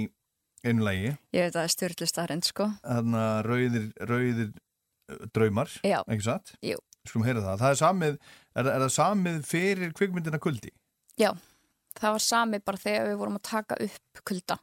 [0.63, 6.27] einu lagi, ég veit að það er stjórnlistarinn sko þarna rauðir, rauðir uh, draumar, ekki
[6.29, 6.55] satt?
[6.63, 6.79] Jú.
[7.09, 7.61] Skulum heyra það.
[7.63, 8.17] Það er samið,
[8.59, 10.73] er, er það samið fyrir kvikmyndina kuldi?
[11.19, 11.33] Já,
[11.99, 14.59] það var sami bara þegar við vorum að taka upp kulda.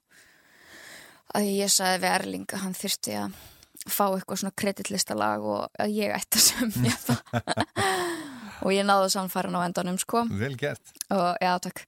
[1.36, 3.38] Að ég sagði við Erling að hann þyrfti að
[3.92, 7.40] fá eitthvað svona kreditlistalag og að ég ætti að semja það.
[8.66, 10.24] Og ég náðu samfæran á endanum sko.
[10.32, 10.94] Vel gert.
[11.14, 11.84] og já, takk.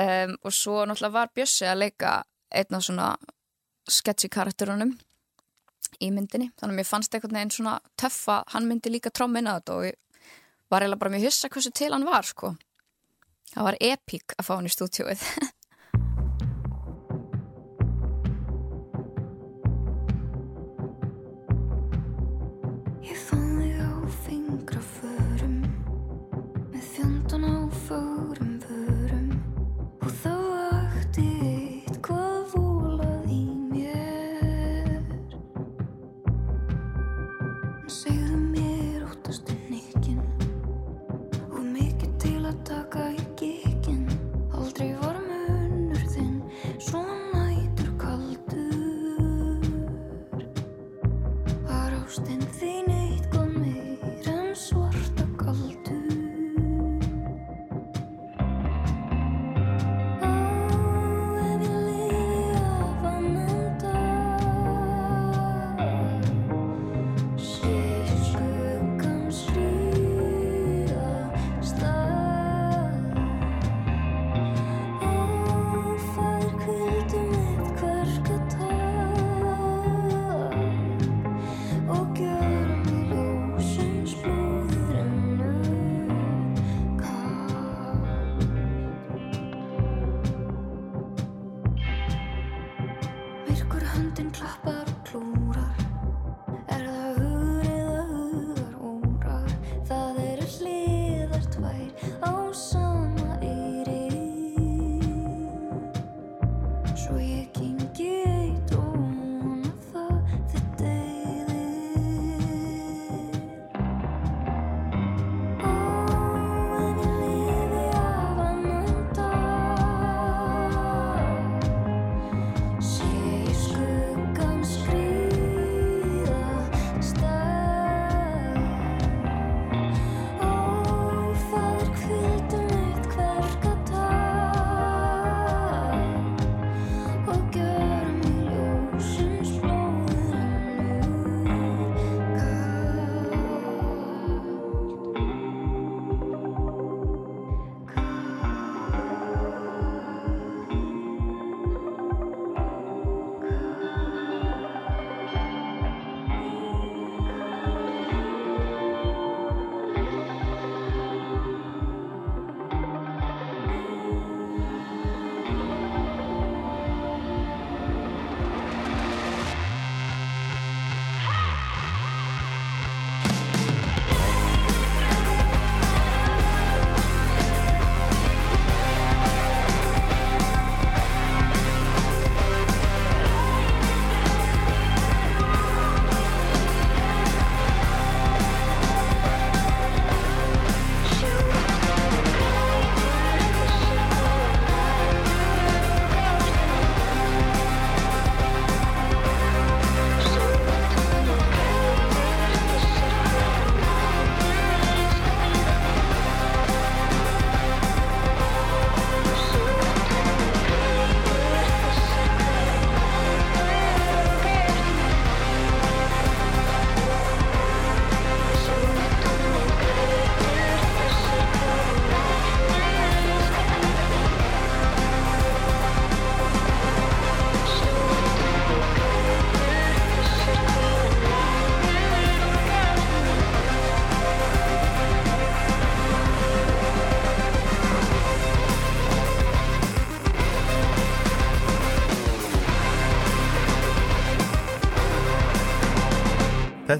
[0.00, 2.12] Um, og svo náttúrulega var Bjössi að leika
[2.54, 3.08] einn af svona
[3.90, 4.94] sketchy karakterunum
[6.00, 6.48] í myndinni.
[6.56, 9.76] Þannig að mér fannst einhvern veginn svona töff að hann myndi líka trómmin að þetta
[9.76, 9.98] og ég
[10.72, 12.54] var eiginlega bara mjög hissa hversu til hann var sko.
[13.52, 15.26] Það var epík að fá hann í stúdíóið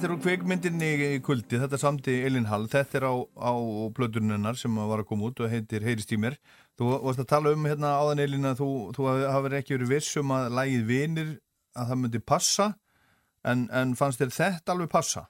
[0.03, 3.55] Þetta er úr kveikmyndinni í kuldi, þetta samti Elin Hall, þetta er á, á
[3.95, 6.35] plötununnar sem var að koma út og heitir Heyrist í mér.
[6.75, 10.33] Þú varst að tala um hérna áðan Elin að þú, þú hafði ekki verið vissum
[10.35, 11.29] að lægið vinir
[11.79, 12.67] að það myndi passa
[13.47, 15.23] en, en fannst þér þetta alveg passa?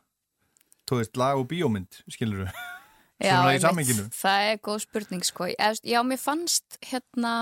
[0.89, 2.63] Þú veist, lag og bíómynd, skilur þú?
[3.29, 5.51] Já, einmitt, það er góð spurning sko.
[5.53, 7.35] Já, mér fannst hérna,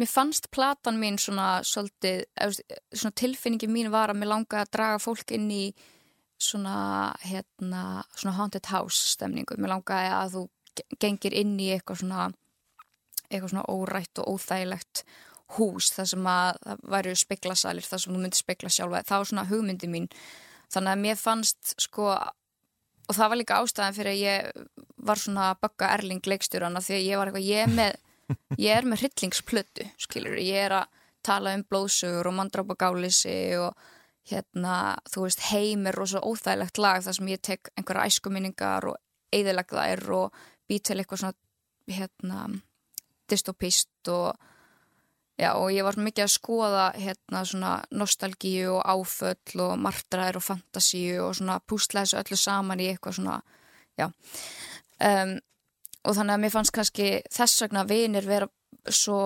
[0.00, 2.24] mér fannst platan mín svona, svolítið,
[2.96, 5.66] svona tilfinningi mín var að mér langaði að draga fólk inn í
[6.38, 9.56] svona, hérna, svona haunted house stemningu.
[9.58, 10.42] Mér langaði að þú
[11.00, 12.26] gengir inn í eitthvað svona,
[13.30, 15.04] eitthvað svona órætt og óþægilegt
[15.56, 19.04] hús þar sem að það væri speklasalir þar sem þú myndir spekla sjálfa.
[19.06, 20.08] Það var svona hugmyndi mín.
[20.74, 22.10] Þannig að mér fannst sko,
[23.06, 24.66] og það var líka ástæðan fyrir að ég
[25.06, 27.98] var svona að bakka Erling leikstjórana því að ég var eitthvað, ég er með,
[28.66, 33.86] ég er með hryllingsplötu, skilur, ég er að tala um blóðsugur og mandrápa gálisi og
[34.30, 38.98] hérna, þú veist, heim er rosa óþægilegt lag þar sem ég tek einhverja æskuminningar og
[39.34, 42.46] eigðilegða er og bý til eitthvað svona hérna,
[43.30, 44.34] dystopist og
[45.36, 50.44] Já, og ég var mikið að skoða hérna svona nostalgíu og áföll og martræðir og
[50.46, 53.34] fantasíu og svona pústla þessu öllu saman í eitthvað svona,
[54.00, 54.08] já.
[54.96, 55.34] Um,
[56.08, 58.48] og þannig að mér fannst kannski þess vegna vinir vera
[58.88, 59.18] svo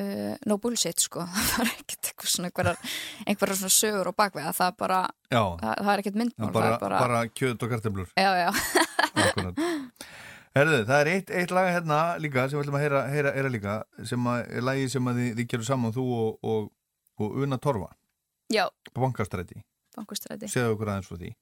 [0.00, 1.24] uh, no bullshit, sko.
[1.50, 2.94] Það var ekkert eitthvað svona einhverjar,
[3.26, 4.76] einhverjar svona sögur og bakvega, það.
[4.82, 5.00] Bara,
[5.32, 6.52] það, það er ekkert myndmál.
[6.54, 8.12] Bara, bara, bara kjöt og kartemlur.
[8.16, 8.50] Já, já.
[10.56, 13.48] Herðu, það er eitt, eitt laga hérna líka sem við ætlum að heyra, heyra, heyra
[13.52, 13.72] líka
[14.08, 16.70] sem að, er lagi sem þið, þið gerum saman þú og, og,
[17.20, 17.90] og Una Torfa.
[18.52, 18.64] Já.
[18.96, 19.60] Bankastræti.
[19.96, 20.48] Bankastræti.
[20.48, 21.34] Segðu okkur aðeins frá því.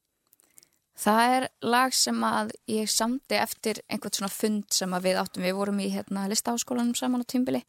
[1.04, 5.46] Það er lag sem að ég samti eftir einhvern svona fund sem að við áttum.
[5.46, 7.62] Við vorum í hérna listaháskólanum saman á tímbili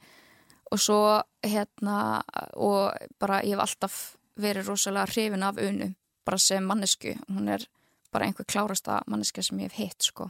[0.72, 1.00] og svo
[1.46, 2.24] hérna
[2.58, 4.00] og bara ég hef alltaf
[4.42, 5.92] verið rosalega hrifin af Unu
[6.26, 7.68] bara sem mannesku, hún er
[8.12, 10.30] bara einhver klárasta manneska sem ég hef hitt sko.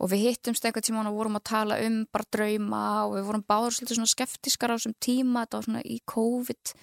[0.00, 3.46] Og við hittumst einhver tíma og vorum að tala um bara drauma og við vorum
[3.46, 6.74] báður svolítið svona skeftiskar á þessum tíma þetta var svona í COVID.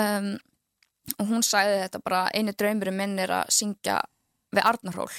[0.00, 0.30] Um,
[1.20, 4.00] og hún sæði þetta bara einu draumurinn minn er að syngja
[4.56, 5.10] við Arnarhól.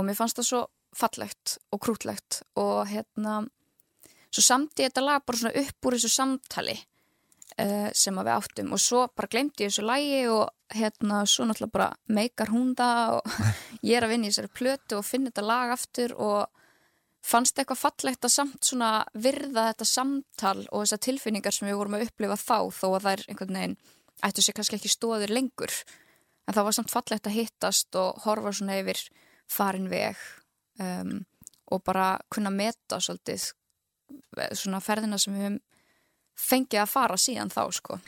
[0.00, 0.62] Og mér fannst það svo
[0.96, 3.42] fallegt og krútlegt og hérna
[4.32, 8.72] svo samti þetta lag bara svona upp úr þessu samtali uh, sem við áttum.
[8.74, 13.18] Og svo bara glemti ég þessu lagi og hérna svo náttúrulega bara meikar hún það
[13.18, 13.38] og
[13.88, 16.62] ég er að vinna í þessari plötu og finna þetta lag aftur og
[17.22, 21.98] fannst eitthvað fallegt að samt svona virða þetta samtal og þessar tilfinningar sem við vorum
[21.98, 23.76] að upplifa þá þó að það er einhvern veginn
[24.22, 25.74] ættu sér kannski ekki stóður lengur.
[26.46, 28.98] En það var samt fallegt að hittast og horfa svona yfir
[29.50, 30.18] farin veg
[30.82, 31.20] um,
[31.72, 33.52] og bara kunna meta svolítið
[34.58, 35.60] svona ferðina sem við höfum
[36.42, 37.98] fengið að fara síðan þá sko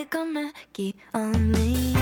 [0.00, 1.99] you're gonna keep on me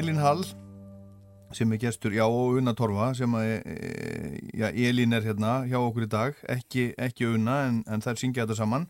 [0.00, 0.44] Elin Hall
[1.52, 5.76] sem er gestur, já og Una Torfa sem að, e, já, Elin er hérna hjá
[5.76, 8.86] okkur í dag, ekki, ekki Una en, en þær syngja þetta saman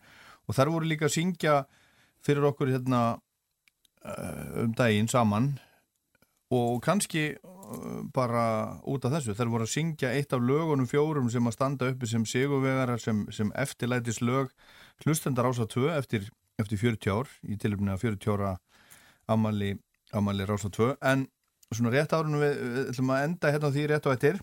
[0.47, 1.57] og þær voru líka að syngja
[2.23, 5.57] fyrir okkur hérna uh, um daginn saman
[6.55, 7.33] og kannski
[8.15, 8.47] bara
[8.87, 9.35] út af þessu.
[9.39, 13.27] Þeir voru að syngja eitt af lögunum fjórum sem að standa uppi sem sigurvegarar sem,
[13.35, 14.51] sem eftirlætis lög
[15.05, 16.31] hlustendar ása 2 eftir,
[16.61, 18.57] eftir 40 ár í tilöfni að 40 ára
[19.31, 19.77] amali,
[20.17, 21.27] amali rása 2 en
[21.71, 24.41] svona rétt árunum við, við ætlum að enda hérna því rétt og eftir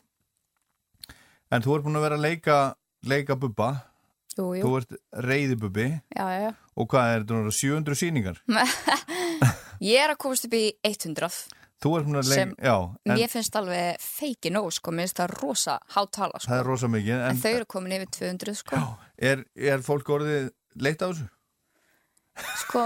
[1.51, 2.57] en þú ert búin að vera að leika
[3.07, 3.70] leika bubba
[4.38, 4.61] Jú, jú.
[4.63, 4.91] þú ert
[5.26, 8.41] reyði bubbi Já, já, og hvað er þetta 700 síningar
[9.88, 11.30] Ég er að komast upp í 100.
[11.82, 14.93] þú ert búin að leika Sem já, en Mér finnst alveg feiki nóg, sko.
[14.93, 16.51] Mér finnst það rosa hátala, sko.
[16.51, 18.84] það er rosa mikið En en, þau eru komin yfir 200, sko.
[19.18, 20.51] er, er fólk orðið
[20.86, 21.28] leitt á þessu?
[22.61, 22.83] Sko,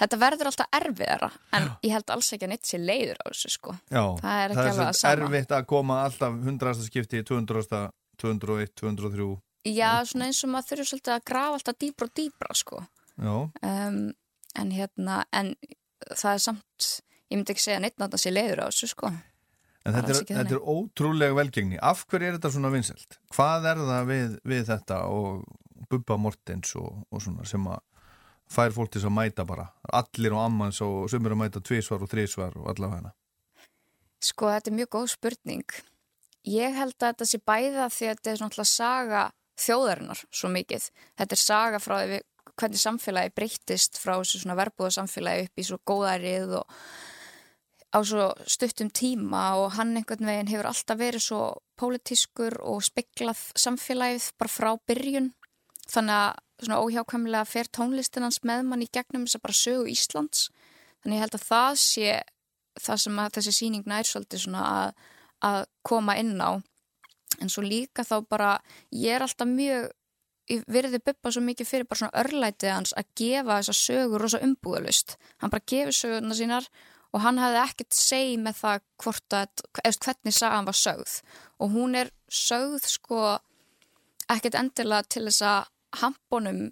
[0.00, 3.52] þetta verður alltaf erfiðara, en ég held alls ekki að neitt sér leiður á þessu,
[3.54, 3.76] sko.
[3.86, 6.74] Já, Það er alveg sem að erfitt að koma alltaf 100.
[6.88, 7.92] skipti 200.
[8.16, 12.54] 201, 203 Já, svona eins og maður þurfi svolítið að grafa alltaf dýbra og dýbra,
[12.56, 12.82] sko.
[13.26, 13.96] Um,
[14.56, 15.54] en hérna, en
[16.12, 16.90] það er samt,
[17.32, 19.10] ég myndi ekki segja neitt náttúrulega sér leiður á þessu, sko.
[19.86, 23.18] en þetta er, þetta er ótrúlega velgengni af hverju er þetta svona vinsælt?
[23.34, 25.44] Hvað er það við, við þetta og
[25.90, 27.82] Bubba Mortens og, og svona sem að
[28.50, 29.68] fær fólk til að mæta bara
[30.00, 33.14] allir og ammans og sem eru að mæta tvísvar og þrísvar og allavega hana
[34.22, 35.74] Sko, þetta er mjög góð spurning.
[36.48, 39.24] Ég held að þetta sé bæða því að þetta er svona saga
[39.60, 40.86] þjóðarinnar svo mikið.
[41.18, 42.24] Þetta er saga frá við,
[42.56, 46.78] hvernig samfélagi breyttist frá þessu svona verbúða samfélagi upp í svo góðærið og
[47.96, 51.42] á svo stuttum tíma og hann einhvern veginn hefur alltaf verið svo
[51.80, 55.32] pólitískur og speklað samfélagið bara frá byrjun.
[55.86, 59.90] Þannig að svona óhjákvæmlega fer tónlistin hans með mann í gegnum þess að bara sögu
[59.92, 60.46] Íslands.
[61.02, 62.16] Þannig ég held að það sé
[62.86, 65.04] það sem að þessi síning nær svolítið svona að,
[65.50, 66.60] að koma inn á.
[67.42, 68.50] En svo líka þá bara
[68.94, 69.88] ég er alltaf mjög
[70.46, 74.38] ég virði Bubba svo mikið fyrir bara svona örlætið hans að gefa þessa sögur rosa
[74.46, 76.68] umbúðalust hann bara gefur sögurna sínar
[77.16, 81.14] og hann hefði ekkert segi með það hvort að, eða hvernig sagan var sögð.
[81.62, 83.20] Og hún er sögð sko
[84.32, 85.70] ekkert endilega til þess að
[86.02, 86.70] hampónum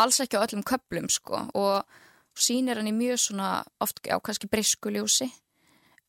[0.00, 1.84] alls ekki á öllum köplum sko og
[2.34, 3.50] sýnir hann í mjög svona
[3.82, 5.28] oft á kannski briskuljósi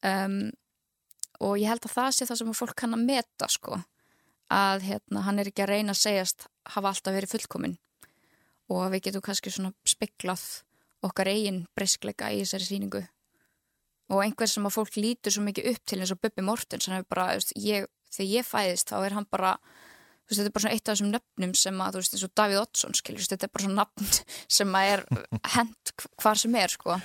[0.05, 0.49] um,
[1.39, 3.81] og ég held að það sé það sem fólk kann að meta sko
[4.51, 7.75] að hérna, hann er ekki að reyna að segjast hafa alltaf verið fullkominn.
[8.69, 10.43] Og við getum kannski svona speklað
[11.05, 13.03] okkar eigin briskleika í þessari síningu
[14.13, 16.99] og einhver sem að fólk lítur svo mikið upp til eins og Bubbi Mortens hann
[16.99, 19.55] er bara, ég, þegar ég fæðist þá er hann bara
[20.29, 22.35] veist, þetta er bara svona eitt af þessum nöfnum sem að, þú veist, eins og
[22.41, 24.13] Davíð Oddsson, skiljur, þetta er bara svona nafn
[24.59, 25.05] sem að er
[25.55, 26.99] hent hvar sem er, sko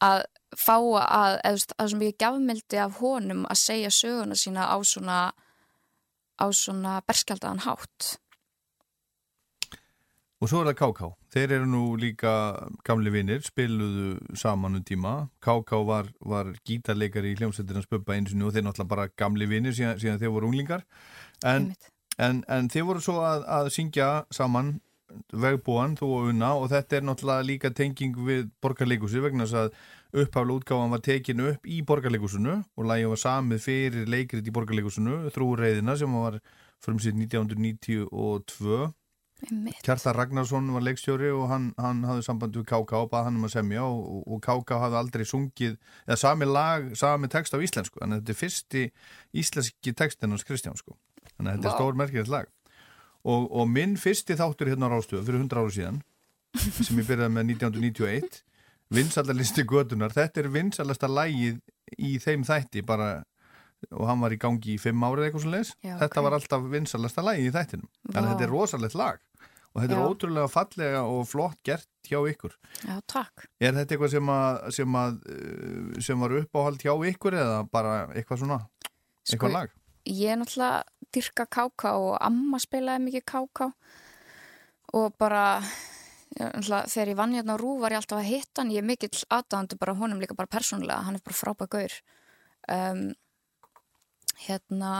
[0.00, 0.24] að
[0.56, 4.66] fá að, eða, þú veist, að sem ég gafmildi af honum að segja söguna sína
[4.72, 5.20] á svona
[6.40, 8.16] á svona berskjaldaðan hátt
[10.40, 11.08] Og svo er það KK.
[11.34, 12.30] Þeir eru nú líka
[12.88, 15.12] gamli vinnir, spiluðu saman um tíma.
[15.44, 20.00] KK var, var gítarleikari í hljómsveitirna spöpa eins og þeir náttúrulega bara gamli vinnir síðan,
[20.00, 20.86] síðan þeir voru unglingar.
[21.44, 21.74] En.
[22.26, 24.78] En, en þeir voru svo að, að syngja saman
[25.34, 30.22] vegbúan, þú og unna og þetta er náttúrulega líka tenging við borgarleikusi vegna þess að
[30.22, 35.18] upphafla útgáfan var tekinu upp í borgarleikusinu og lægi var samið fyrir leikrit í borgarleikusinu,
[35.34, 36.40] þrúreiðina sem var
[36.82, 38.90] frumsitt 1992
[39.40, 39.80] Einmitt.
[39.86, 43.46] Kjartar Ragnarsson var leikstjóri og hann, hann hafði samband við KK og bað hann um
[43.48, 48.02] að semja og, og KK hafði aldrei sungið, eða sami lag, sami text á íslensku,
[48.04, 48.82] að þetta er fyrsti
[49.42, 50.98] íslenski textin hans Kristján sko.
[51.40, 51.78] Þannig að þetta er Vá.
[51.80, 52.52] stór merkilegt lag.
[53.20, 55.98] Og, og minn fyrsti þáttur hérna á Rástöðu fyrir 100 ára síðan,
[56.86, 58.38] sem ég byrjaði með 1991,
[58.90, 61.60] vinsallarlisti gödunar, þetta er vinsalasta lagið
[61.96, 63.10] í þeim þætti bara
[63.96, 66.24] og hann var í gangi í fimm árið eitthvað svo leis Já, þetta ok.
[66.26, 68.32] var alltaf vinsalasta lagið í þættinum þannig að Vá.
[68.34, 69.22] þetta er rosalegt lag
[69.70, 70.08] og þetta er Já.
[70.10, 72.56] ótrúlega fallega og flott gert hjá ykkur.
[72.82, 72.96] Já.
[73.62, 75.18] Er þetta eitthvað sem, að, sem, að,
[76.02, 78.58] sem var uppáhald hjá ykkur eða bara eitthvað svona,
[79.30, 79.76] eitthvað Sko, lag?
[80.08, 83.70] Ég er náttúrulega dyrka káká og amma spilaði mikið káká
[84.96, 85.62] og bara
[86.30, 89.24] þegar ég vann hérna á Rú var ég alltaf að hitta hann, ég er mikill
[89.26, 91.96] aðdáðandi bara honum líka bara persónulega, hann er bara frábæð gaur.
[92.70, 93.02] Um,
[94.46, 94.92] hérna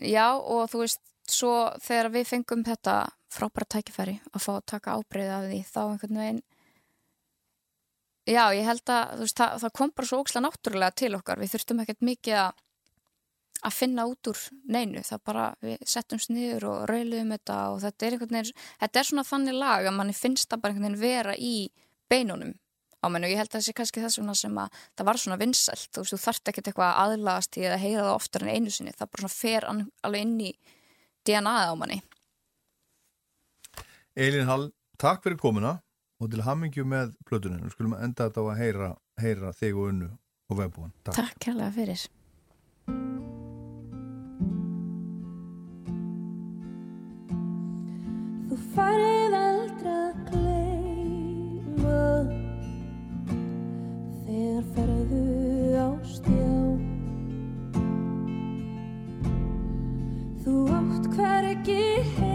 [0.00, 2.94] já og þú veist svo þegar við fengum þetta
[3.30, 6.40] frábæra tækifæri að fá að taka ábreyði af því þá einhvern veginn
[8.30, 11.42] já ég held að veist, það, það kom bara svo ókslega náttúrulega til okkar.
[11.42, 12.64] Við þurftum ekkert mikið að
[13.66, 14.40] að finna út úr
[14.72, 19.00] neinu það bara við settum sniður og rauluðum þetta og þetta er einhvern veginn þetta
[19.00, 21.54] er svona þannig lag að manni finnst það bara einhvern veginn vera í
[22.10, 22.54] beinunum.
[23.00, 25.20] Á menn og ég held að það sé kannski þess vegna sem að það var
[25.22, 28.44] svona vinsælt, þú veist þú þart ekkert eitthvað að aðlagast í eða heyða það oftar
[28.44, 30.50] en einu sinni það bara svona fer alveg inn í
[31.24, 31.98] DNAð á manni.
[34.20, 34.68] Elin Hall,
[35.00, 35.78] takk fyrir komuna
[36.20, 38.92] og til hammingju með plötuninu, skulum enda þetta á að heyra,
[39.22, 40.12] heyra þig og unnu
[40.50, 40.92] og vefbúan.
[41.08, 43.29] Takk, takk
[48.80, 51.98] farið aldrei að gleima
[54.24, 55.20] þegar ferðu
[55.76, 56.56] á stjá.
[60.40, 61.80] Þú átt hver ekki
[62.16, 62.29] heim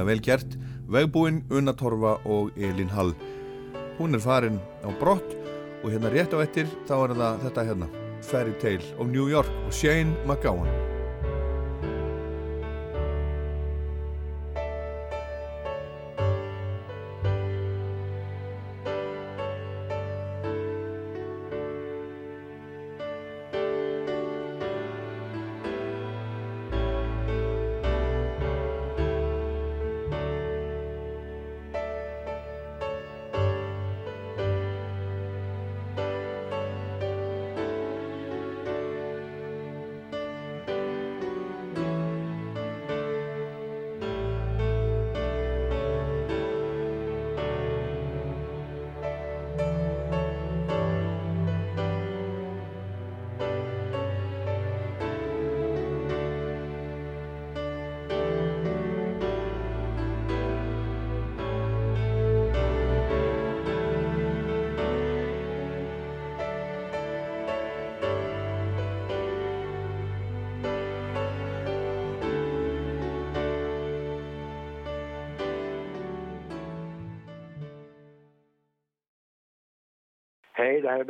[0.00, 0.56] virkilega vel gert.
[0.88, 3.14] Vegbúinn Una Torfa og Elin Hall.
[3.98, 5.36] Hún er farin á brott
[5.82, 7.88] og hérna rétt á ettir þá er það þetta hérna
[8.22, 10.89] Fairy Tale of New York og Shane McGowan.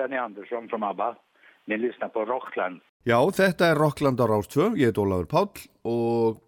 [0.00, 1.16] Benny Andersson från ABBA.
[1.64, 2.80] Ni lyssnar på Rockland.
[3.04, 6.40] Já, þetta er Rockland á Rástfö, ég heit Ólafur Páll og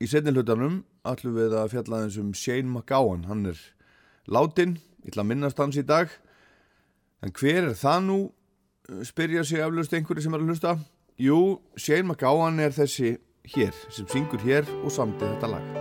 [0.00, 3.60] í setni hlutanum ætlum við að fjalla aðeins um Shane McGowan, hann er
[4.28, 6.12] látin, ég ætla að minnast hans í dag,
[7.24, 8.18] en hver er það nú,
[9.08, 10.74] spyrja sig aflust einhverju sem er að hlusta?
[11.20, 11.38] Jú,
[11.76, 13.16] Shane McGowan er þessi
[13.56, 15.72] hér, sem syngur hér og samtið þetta lag.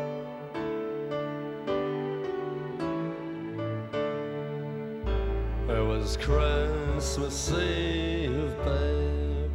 [6.01, 6.60] It
[7.01, 9.51] Christmas Eve, babe,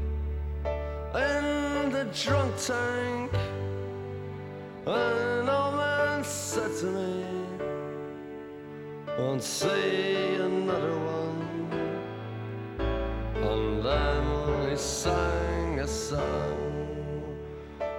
[1.15, 3.31] in the drunk tank.
[4.85, 7.25] An old man said to me,
[9.17, 11.71] Won't see another one.
[13.37, 17.23] And then he sang a song,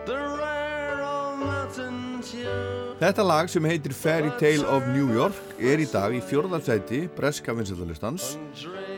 [0.05, 2.99] the rare mountain tune.
[2.99, 7.55] Þetta lag sem heitir Fairy Tale of New York er í dag í fjórðarsæti breska
[7.55, 8.33] vinsættalistans.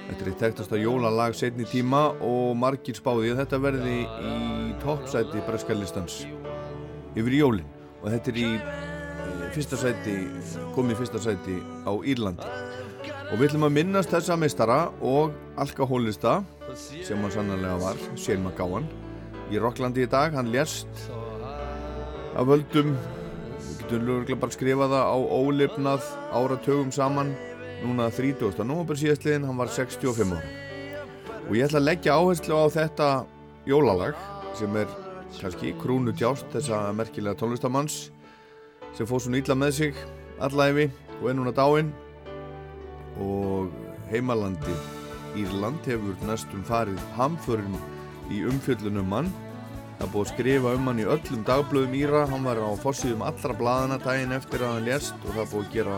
[0.09, 4.37] Þetta er eitt tektasta jólalag setni tíma og margir spáði að þetta verði í
[4.81, 6.23] toppsæti breska listans
[7.13, 7.67] yfir í jólin
[7.99, 10.15] og þetta er í eh, fyrsta sæti,
[10.73, 12.49] komið fyrsta sæti á Írlandi.
[13.29, 16.39] Og við ætlum að minnast þessa meistara og alkohólista
[16.73, 18.87] sem hann sannarlega var, Shane McGowan,
[19.53, 20.33] í Rocklandi í dag.
[20.33, 21.05] Hann lést
[22.33, 27.35] af völdum við getum lögurlega bara skrifa það á ólifnað áratögum saman
[27.83, 28.63] núna 30.
[28.67, 30.53] november síðastliðin hann var 65 ára.
[31.47, 33.09] Og ég ætla að leggja áherslu á þetta
[33.69, 34.19] jólalag
[34.59, 34.91] sem er
[35.39, 38.09] kannski krúnu djást þessa merkilega tónlistamanns
[38.97, 39.99] sem fóð svona illa með sig
[40.43, 41.91] allæfi og er núna dáinn.
[43.19, 43.69] Og
[44.09, 44.75] heimalandi
[45.37, 47.77] Írland hefur næstum farið hamförin
[48.33, 49.31] í umfjöllunum mann
[49.99, 53.55] Það búið að skrifa um hann í öllum dagblöðum Íra, hann var á fossíðum allra
[53.59, 55.97] blaðana daginn eftir að hann lést og það búið að gera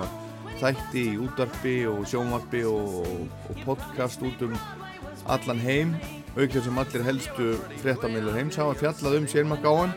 [0.62, 3.06] þætti í útdarpi og sjónvarpi og,
[3.50, 4.56] og podcast út um
[5.32, 5.96] allan heim,
[6.36, 7.52] aukveð sem allir helstu
[7.82, 9.96] fréttamilur heims hafa fjallað um McGowan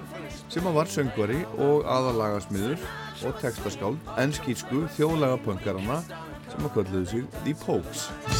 [0.53, 2.85] sem að var söngvari og aðalagasmiður
[3.25, 6.01] og textaskáld en skýrsku þjóðlega pöngarana
[6.51, 8.34] sem að kölluðu sig The Pokes.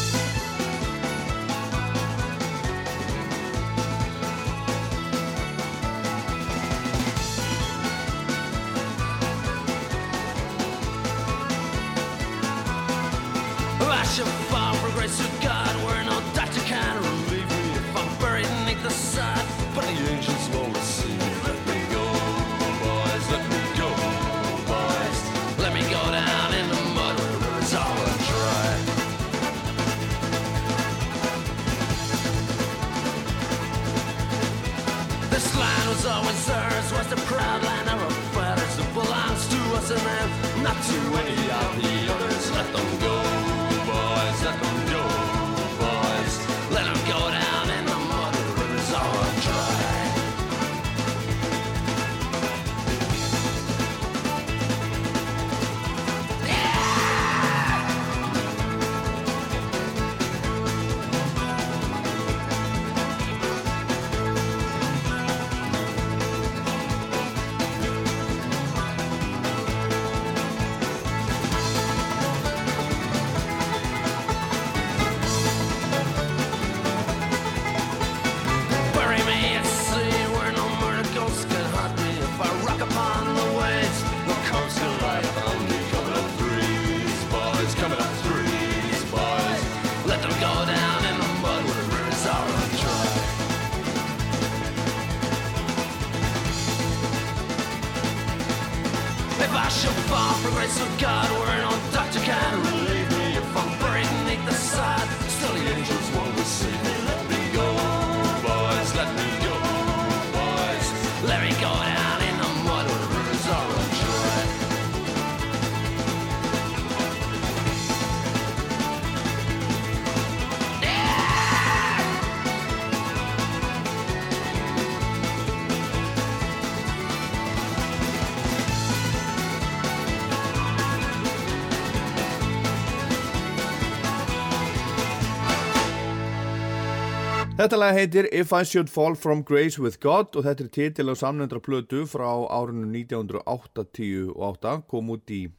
[137.65, 141.09] Þetta lag heitir If I Should Fall From Grace With God og þetta er titil
[141.09, 145.49] á samnendra plötu frá árinu 1988 kom út í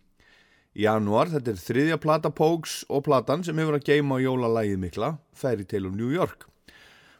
[0.79, 1.27] januar.
[1.33, 5.91] Þetta er þriðja plata Pogues og platan sem hefur að geima jólalægið mikla, Fairy Tale
[5.91, 6.47] of New York.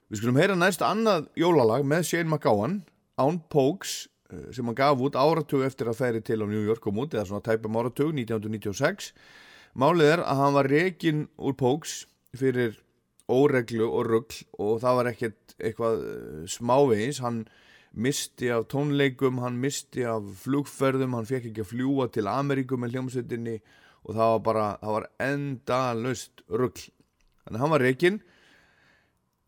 [0.07, 2.87] Við skulum heyra næst annað jólalag með Shane McGowan,
[3.19, 6.87] án Pogues eh, sem hann gaf út áratug eftir að Fairy Tale of New York
[6.87, 9.11] kom út, eða svona tæpum áratug 1996.
[9.75, 12.05] Málið er að hann var rekin úr Pogues
[12.39, 12.86] fyrir
[13.33, 17.47] óreglu og rugl og það var ekkert eitthvað eh, smávegis, hann
[17.97, 22.97] misti af tónleikum, hann misti af flugferðum, hann fekk ekki að fljúa til Ameríku með
[22.97, 23.57] hljómsveitinni
[24.07, 26.89] og það var bara, það var enda laust rugl.
[27.47, 28.21] Þannig hann var reikinn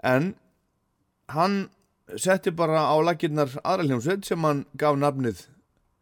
[0.08, 0.32] en
[1.34, 1.58] hann
[2.16, 5.46] setti bara á laginnar aðra hljómsveit sem hann gaf nafnið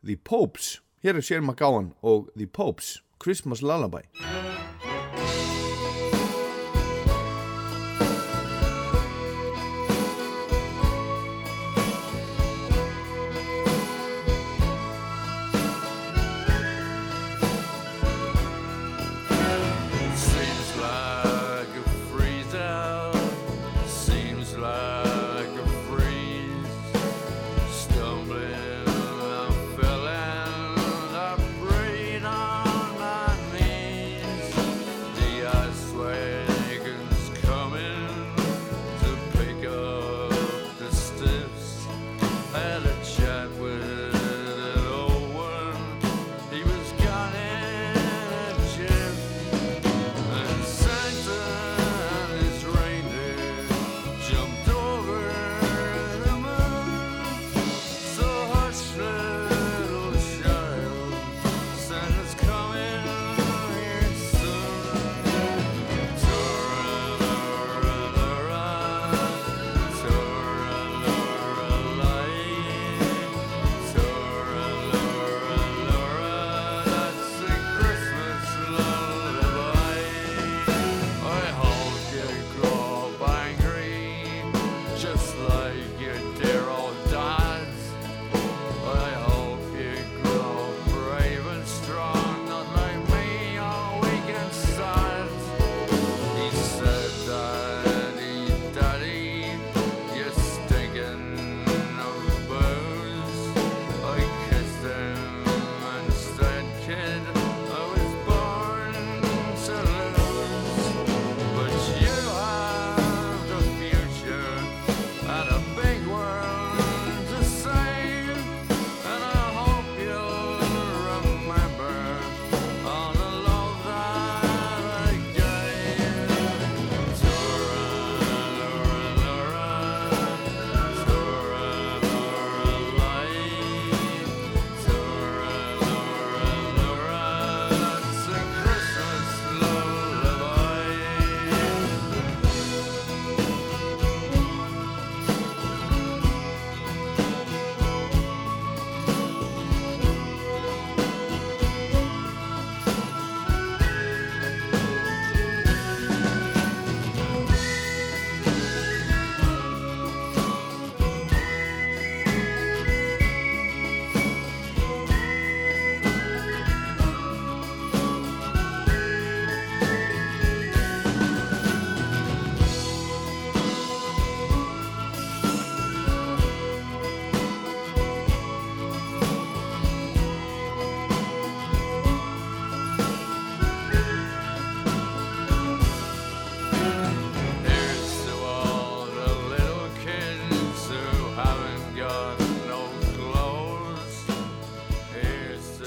[0.06, 0.76] The Popes.
[1.02, 4.06] Hér er Shane McGowan og The Popes, Christmas Lullaby.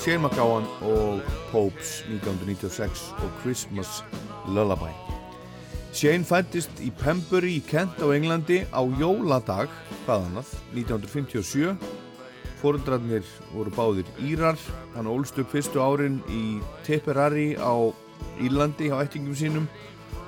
[0.10, 3.88] Shane McGowan og Popes 1996 og Christmas
[4.48, 4.90] Lullaby.
[5.94, 9.70] Shane fættist í Pembury í Kent á Englandi á jóladag,
[10.08, 11.78] hvað annað, 1957.
[12.58, 14.58] Fóreldrarnir voru báðir Írar,
[14.96, 16.58] hann ólst upp fyrstu árin í
[16.90, 17.94] Tipperary á
[18.42, 19.70] Írlandi á ættingum sínum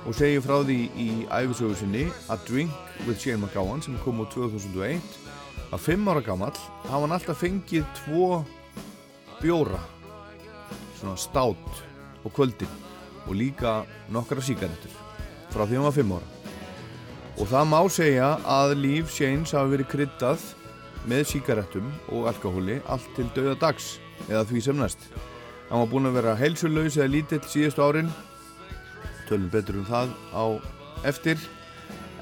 [0.06, 2.70] og segir frá því í æfisögu sinni A Drink
[3.02, 5.02] with Shane McGowan sem kom úr 2001
[5.74, 6.54] að fimm ára gamall
[6.86, 8.44] hafa hann alltaf fengið tvo
[9.42, 9.80] bjóra
[11.00, 11.82] svona stát
[12.22, 12.70] og kvöldin
[13.26, 14.94] og líka nokkra sígarettur
[15.52, 16.28] frá því hann var fimm ára.
[17.40, 20.44] Og það má segja að líf Shanes hafi verið kryddað
[21.10, 23.96] með sígarettum og alkohóli allt til dauða dags
[24.28, 25.08] eða því sem næst.
[25.70, 28.12] Hann var búinn að vera heilsulegs eða lítill síðustu árin.
[29.28, 30.44] Tölum betur um það á
[31.08, 31.40] eftir.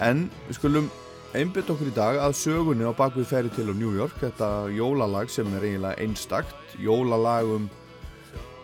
[0.01, 0.91] En við skulum
[1.31, 5.31] einbytt okkur í dag að sögunni á bakvið færi til á New York þetta jólalag
[5.31, 7.69] sem er eiginlega einstakt jólalag um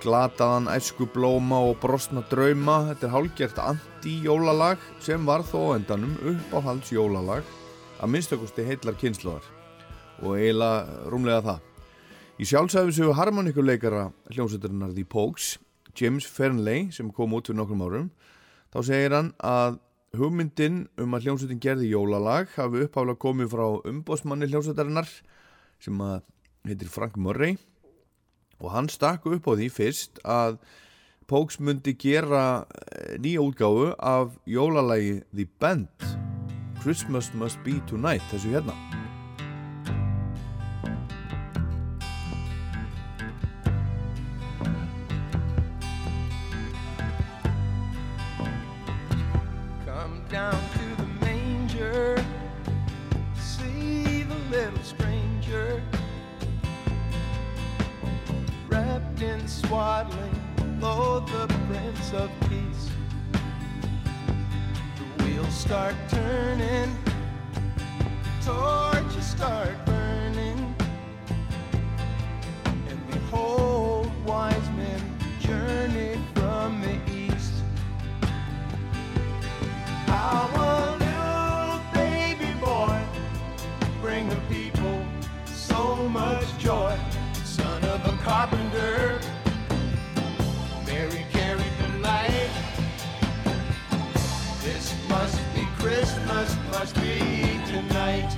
[0.03, 2.81] glataðan æsku blóma og brosna drauma.
[2.91, 7.47] Þetta er hálgjert anti-jólalag sem var þó endanum uppáhalds jólalag
[8.03, 9.47] að minnstakosti heillar kynnslóðar
[10.25, 11.65] og eiginlega rúmlega það.
[12.37, 15.55] Í sjálfsæfisögu harmonikuleikara hljómsveiturinnar The Pogues
[15.97, 18.15] James Fernley sem kom út fyrir nokkrum árum
[18.75, 19.79] þá segir hann að
[20.21, 25.11] hugmyndin um að hljómsveitin gerði jólalag hafi uppháðlega komið frá umbósmanni hljómsveitarinnar
[25.83, 26.21] sem að
[26.67, 27.57] heitir Frank Murray
[28.61, 30.61] og hann stakk upp á því fyrst að
[31.27, 35.89] Póks myndi gera eh, nýja útgáfu af jólalagi The Band
[36.85, 39.06] Christmas Must Be Tonight þessu hérna
[59.67, 60.35] swaddling,
[60.81, 62.91] lo, the Prince of Peace.
[65.19, 66.97] The wheels start turning,
[68.45, 70.75] torches start burning,
[72.89, 75.01] and behold, wise men
[75.41, 77.55] journey from the east.
[80.07, 83.01] How a little baby boy
[84.01, 85.05] bring the people
[85.47, 86.97] so much joy.
[87.45, 89.19] Son of a carpenter,
[90.97, 92.51] The light.
[94.65, 98.35] This must be Christmas, must be tonight.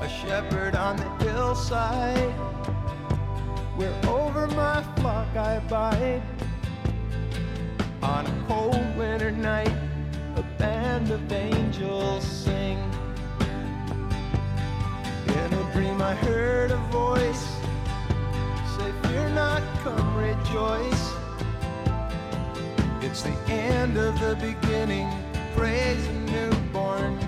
[0.00, 2.32] A shepherd on the hillside
[3.76, 6.22] where over my flock I abide.
[8.02, 9.76] On a cold winter night,
[10.36, 12.78] a band of angels sing.
[15.32, 17.44] In a dream, I heard a voice
[18.76, 21.04] say, Fear not, come rejoice.
[23.00, 25.08] It's the end of the beginning.
[25.56, 27.18] Praise the newborn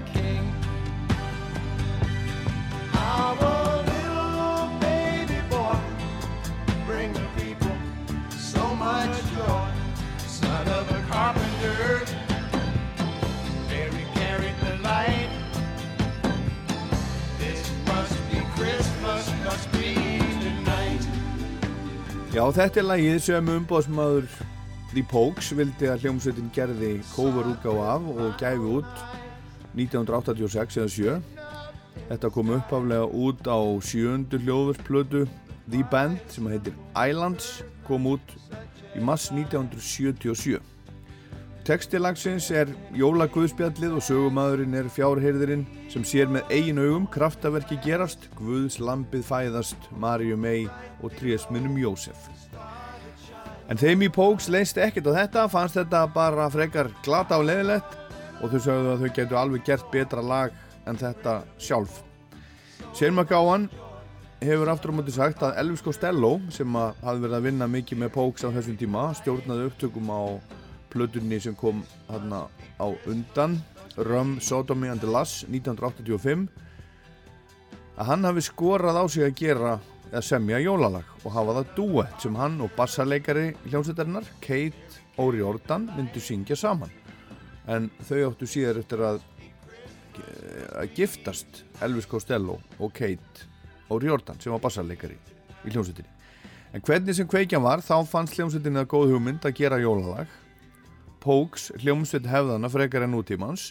[22.34, 24.24] Já, þetta er lagið sem umbóðsmaður
[24.90, 29.04] The Pokes vildi að hljómsveitin gerði cover útgáfa af og gæfi út
[29.78, 31.14] 1986 eða 7.
[32.08, 35.22] Þetta kom uppaflega út á sjöndu hljóðversplötu
[35.70, 38.34] The Band sem heitir Islands kom út
[38.98, 40.58] í mass 1977.
[41.64, 48.76] Textilagsins er jólaguðspjallið og sögumadurinn er fjárheyrðirinn sem sér með eigin augum kraftaverki gerast, Guðs
[48.84, 50.66] lampið fæðast, Maríu mei
[51.00, 52.26] og trésminnum Jósef.
[53.72, 57.96] En þeim í Póks leist ekkert á þetta, fannst þetta bara frekar glata og leðilegt
[58.42, 60.52] og þau sögðu að þau getur alveg gert betra lag
[60.84, 62.02] en þetta sjálf.
[62.92, 63.70] Shane McGowan
[64.44, 68.12] hefur aftur á móti sagt að Elvis Costello sem hafði verið að vinna mikið með
[68.18, 70.22] Póks á þessum tíma, stjórnaði upptökum á
[70.94, 72.46] plötunni sem kom hérna
[72.78, 73.58] á undan
[73.96, 76.48] Rum, Sodomy and the Lass 1985
[77.94, 79.74] að hann hafi skorað á sig að gera
[80.10, 86.22] eða semja jólalag og hafa það duett sem hann og bassarleikari hljómsveitarinnar Kate O'Riordan myndu
[86.22, 86.90] syngja saman.
[87.70, 89.22] En þau áttu síðar eftir að
[90.78, 93.48] að giftast Elvis Costello og Kate
[93.90, 95.16] O'Riordan sem var bassarleikari
[95.64, 96.10] í hljómsveitinni.
[96.74, 100.30] En hvernig sem kveikjan var þá fannst hljómsveitinni að góð hugmynd að gera jólalag
[101.24, 103.70] Póks hljómsveit hefðana frekar en nútímans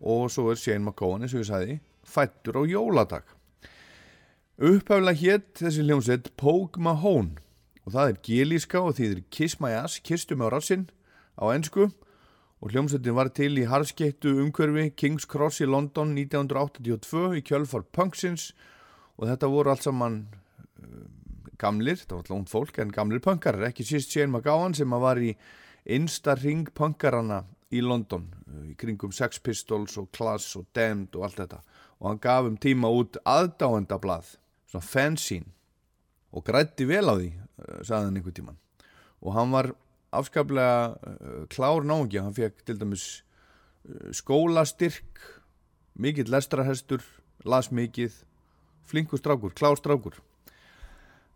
[0.00, 3.24] og svo er Shane McGowan eins og ég sagði fættur á jóladag.
[4.60, 7.40] Upphaflega hétt þessi hljómsveit Pogue Mahone
[7.86, 10.90] og það er gilíska og þýðir Kiss My Ass, kistu mig á rassinn
[11.40, 11.88] á ennsku
[12.60, 18.50] og hljómsveitin var til í harskettu umhverfi King's Cross í London 1982 í kjölfar punksins.
[19.16, 20.20] Og þetta voru allt saman
[20.84, 21.08] uh,
[21.60, 25.20] gamlir, þetta var alltaf ungd fólk en gamlir punkarar, ekki síst Shane McGowan sem var
[25.20, 25.32] í
[25.86, 28.26] einsta ring punkarana í London
[28.66, 31.60] í kringum Sex Pistols og Class og Damned og allt þetta.
[32.00, 34.34] Og hann gaf um tíma út aðdáendablað
[34.70, 35.52] svona fanzine
[36.30, 37.30] og grætti vel á því,
[37.82, 38.58] sagði hann einhver tíman
[39.20, 39.70] og hann var
[40.16, 42.20] afskaplega uh, klár náungi.
[42.22, 43.22] Hann fekk til dæmis
[43.86, 45.20] uh, skólastyrk
[46.00, 47.04] mikill lestrahestur
[47.44, 48.22] las mikið
[48.90, 50.18] flinkur strákur, klár strákur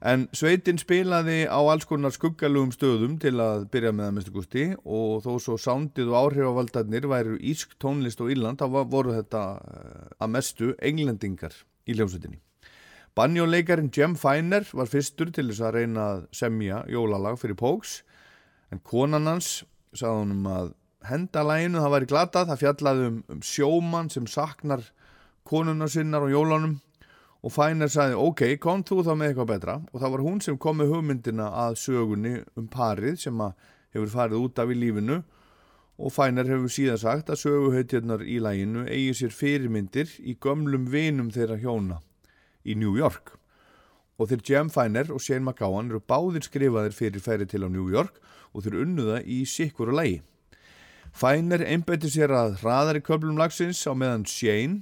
[0.04, 4.64] en sveitin spilaði á alls konar skuggalugum stöðum til að byrja með að minnstu gusti
[4.84, 10.10] og þó svo sándið og áhrifavaldarnir væru ísk tónlist og Írland þá voru þetta uh,
[10.20, 11.56] að mestu englendingar
[11.88, 12.40] í hljómsveitinni.
[13.14, 18.02] Banjóleikarin Jem Feiner var fyrstur til þess að reyna að semja jólalag fyrir Póks
[18.74, 19.62] en konan hans
[19.94, 20.72] sagði honum að
[21.04, 24.84] henda læginu það væri glatað, það fjallaði um, um sjómann sem saknar
[25.48, 26.78] konuna sinnar á jólunum
[27.44, 29.76] og Fæner sagði ok, kom þú þá með eitthvað betra.
[29.92, 33.42] Og það var hún sem kom með hugmyndina að sögunni um parið sem
[33.92, 35.18] hefur farið út af í lífinu.
[36.00, 41.28] Og Fæner hefur síðan sagt að söguhautjarnar í læginu eigi sér fyrirmyndir í gömlum vinum
[41.34, 42.00] þeirra hjóna
[42.64, 43.36] í New York.
[44.16, 47.90] Og þeir Jem Fæner og Shane McGowan eru báðir skrifaðir fyrir færi til á New
[47.92, 48.16] York
[48.54, 50.22] og þeir unnuða í sikkur og lægi.
[51.14, 54.80] Fæner einbætti sér að hraðari köflum lagsins á meðan Shane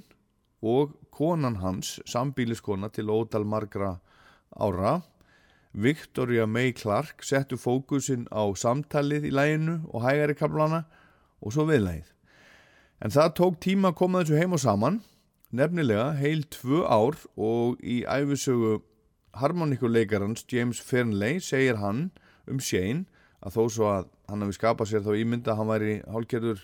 [0.63, 3.97] og konan hans, sambíliskona til ótal margra
[4.53, 5.01] ára,
[5.73, 10.83] Victoria May Clark, settu fókusin á samtalið í læginu og hægari kaplana
[11.41, 12.09] og svo viðlægið.
[13.01, 15.01] En það tók tíma að koma þessu heim og saman,
[15.53, 18.81] nefnilega heil tvö ár og í æfisögu
[19.33, 22.11] harmonikuleikarans James Fernley segir hann
[22.49, 23.05] um Shane
[23.43, 26.63] að þó svo að hann hafi skapað sér þá ímynda að hann væri hálgerður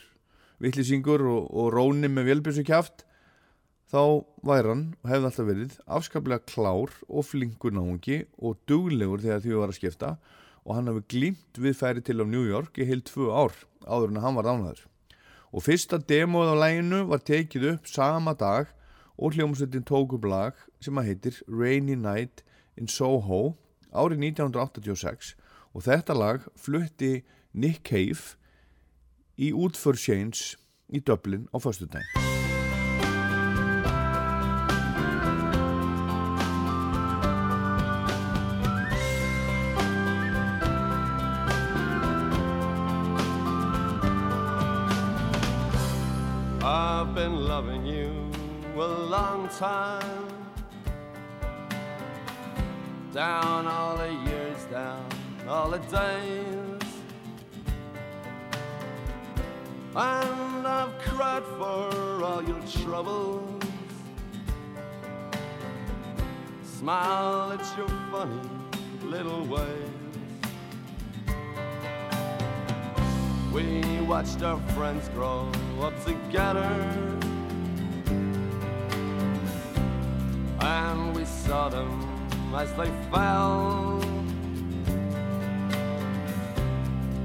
[0.64, 3.06] vittlisingur og, og róni með vélbjössu kjáft
[3.90, 9.42] þá væri hann og hefði alltaf verið afskaplega klár og flinkur náungi og duglegur þegar
[9.46, 10.12] því var að skipta
[10.62, 13.56] og hann hafi glýmt við færi til á New York í heil tvö ár
[13.88, 14.84] áður en hann var dánaður.
[15.50, 18.70] Og fyrsta demóð á læginu var tekið upp sama dag
[19.18, 22.46] og hljómsveitin tók upp lag sem að heitir Rainy Night
[22.78, 23.58] in Soho
[23.90, 25.34] árið 1986
[25.74, 28.38] og þetta lag flutti Nick Cave
[29.40, 30.54] í útför Shanes
[30.94, 32.06] í Dublin á föstudaginn.
[32.16, 32.29] I've
[48.82, 50.28] a long time.
[53.14, 55.06] Down all the years, down
[55.48, 56.84] all the days.
[59.96, 63.64] And I've cried for all your troubles.
[66.64, 68.50] Smile at your funny
[69.04, 69.90] little ways.
[73.52, 75.52] We watched our friends grow
[75.82, 77.29] up together.
[80.62, 82.06] And we saw them
[82.56, 84.02] as they fell.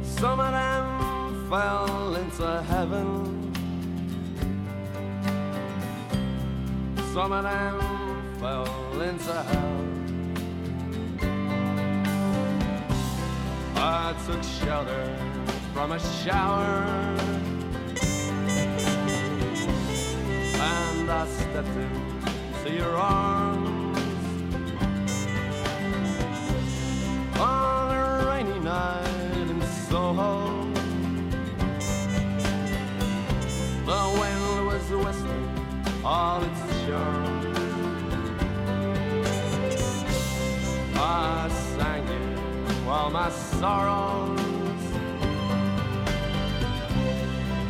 [0.03, 3.53] Some of them fell into heaven.
[7.13, 7.81] Some of them
[8.41, 9.85] fell into hell.
[13.77, 15.17] I took shelter
[15.75, 16.85] from a shower
[20.57, 22.04] and I stepped into
[22.75, 23.99] your arms
[27.39, 30.65] on a rainy night in Soho.
[33.87, 37.55] The wind was whistling all its charm.
[40.97, 44.41] I sang you all my sorrows.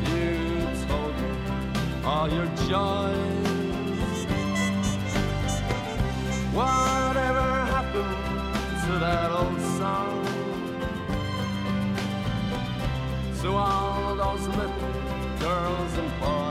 [0.08, 3.33] You told me all your joys.
[6.54, 8.14] Whatever happened
[8.86, 10.24] to that old song?
[13.42, 14.68] To all those little
[15.40, 16.43] girls and boys.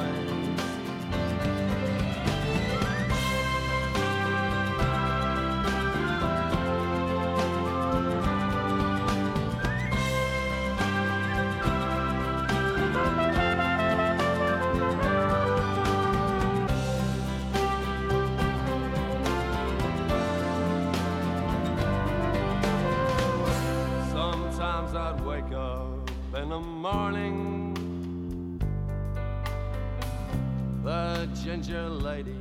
[31.73, 32.37] Lady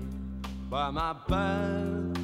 [0.68, 2.18] by my bed,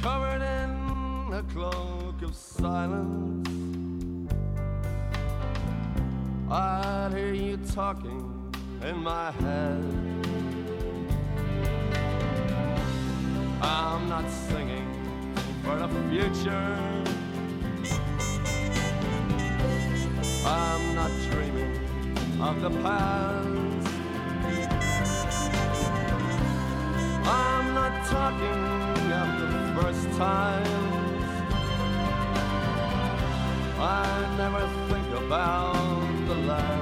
[0.00, 3.48] covered in a cloak of silence.
[6.48, 8.54] I'd hear you talking
[8.84, 9.82] in my head.
[13.60, 14.86] I'm not singing
[15.64, 16.78] for the future.
[20.46, 21.80] I'm not dreaming
[22.40, 23.51] of the past.
[33.80, 36.81] I never think about the last.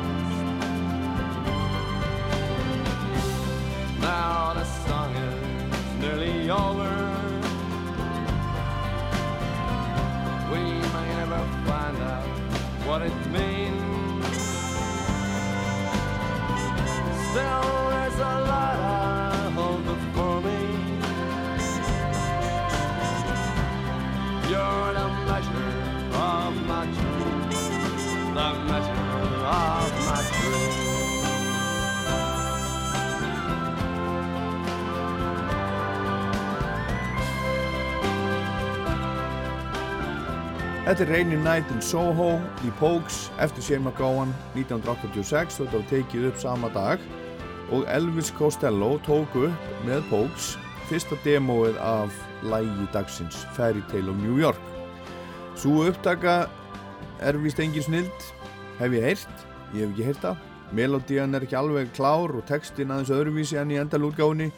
[40.90, 42.32] Þetta er Rainy Night in Soho
[42.66, 47.04] í Pogues eftir Shane McGowan 1986 og þetta var tekið upp sama dag
[47.70, 50.48] og Elvis Costello tók upp með Pogues
[50.88, 54.58] fyrsta demóið af lægi dagsins Fairy Tale of New York.
[55.54, 56.48] Svo upptaka
[57.22, 58.26] er vist engin snild,
[58.80, 60.42] hef ég heyrt, ég hef ekki heyrt það.
[60.74, 64.50] Melodían er ekki alveg klár og textin aðeins öðruvísi enn í endalútgáfinni.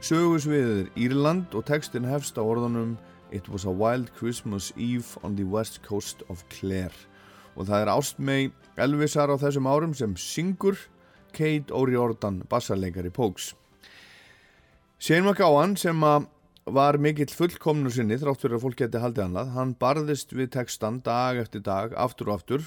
[0.00, 2.96] Sögusviðið er Írland og textin hefst á orðunum
[3.30, 6.94] It was a wild Christmas Eve on the west coast of Clare.
[7.56, 8.40] Og það er ástmei
[8.78, 10.78] Elvisar á þessum árum sem syngur
[11.32, 13.54] Kate O'Riordan bassarleikari Pogues.
[14.98, 16.00] Shane McGowan sem
[16.66, 21.02] var mikill fullkomnur sinni þrátt fyrir að fólk geti haldið annað hann barðist við textan
[21.06, 22.64] dag eftir dag aftur og aftur.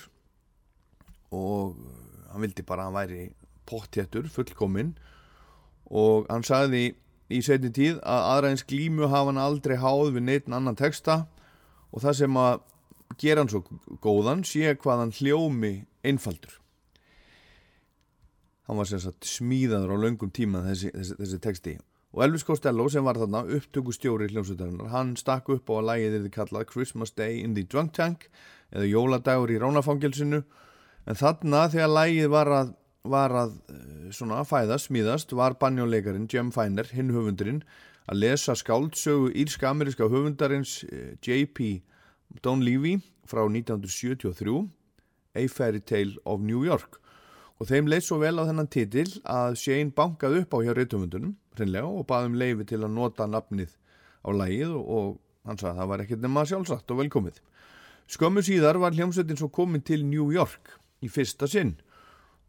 [1.32, 1.78] Og
[2.32, 3.24] hann vildi bara að hann væri
[3.70, 4.96] pottjættur, fullkominn.
[5.90, 6.98] Og hann sagði
[7.30, 11.22] í setni tíð að aðræðins glímu hafa hann aldrei háð við neitt annan texta
[11.94, 12.64] og það sem að
[13.22, 13.62] gera hann svo
[14.04, 15.74] góðan sé hvað hann hljómi
[16.06, 16.56] einfaldur.
[18.70, 21.76] Hann var sagt smíðaður á löngum tíma þessi, þessi, þessi texti.
[22.14, 26.32] Og Elvis Costello sem var þarna upptökustjóri hljómsveitarinnar, hann stakk upp á að lægið þið
[26.34, 28.26] kallað Christmas Day in the Drunk Tank
[28.74, 30.42] eða Jóladagur í Ránafangelsinu
[31.06, 32.72] en þarna þegar lægið var að,
[33.08, 37.62] var að eh, svona fæðast, smíðast, var banjónleikarin Jem Feiner, hinn höfundurinn
[38.10, 41.82] að lesa skáldsögu írska-ameríska höfundarins eh, J.P.
[42.44, 42.98] Donlevy
[43.30, 44.68] frá 1973
[45.38, 47.00] A Fairy Tale of New York
[47.60, 51.36] og þeim leið svo vel á þennan titil að Shane bankað upp á hjá reytumundunum
[51.58, 53.76] hreinlega og baðum leifi til að nota nafnið
[54.24, 57.40] á lægið og hann sagði að það var ekkert nema sjálfsagt og velkomið.
[58.10, 60.74] Skömmu síðar var hljómsveitin svo komin til New York
[61.04, 61.76] í fyrsta sinn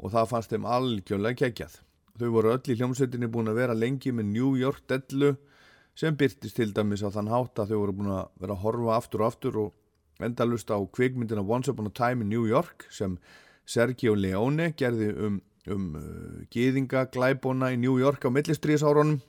[0.00, 1.78] og það fannst þeim algjörlega kekjað.
[2.20, 5.34] Þau voru öll í hljómsveitinni búin að vera lengi með New York dellu
[5.96, 8.96] sem byrtist til dæmis á þann hátt að þau voru búin að vera að horfa
[8.96, 13.18] aftur og aftur og endalust á kvikmyndina Once Upon a Time in New York sem
[13.64, 15.40] Sergio Leone gerði um,
[15.70, 19.20] um uh, gýðinga glæbona í New York á millistriðsárunum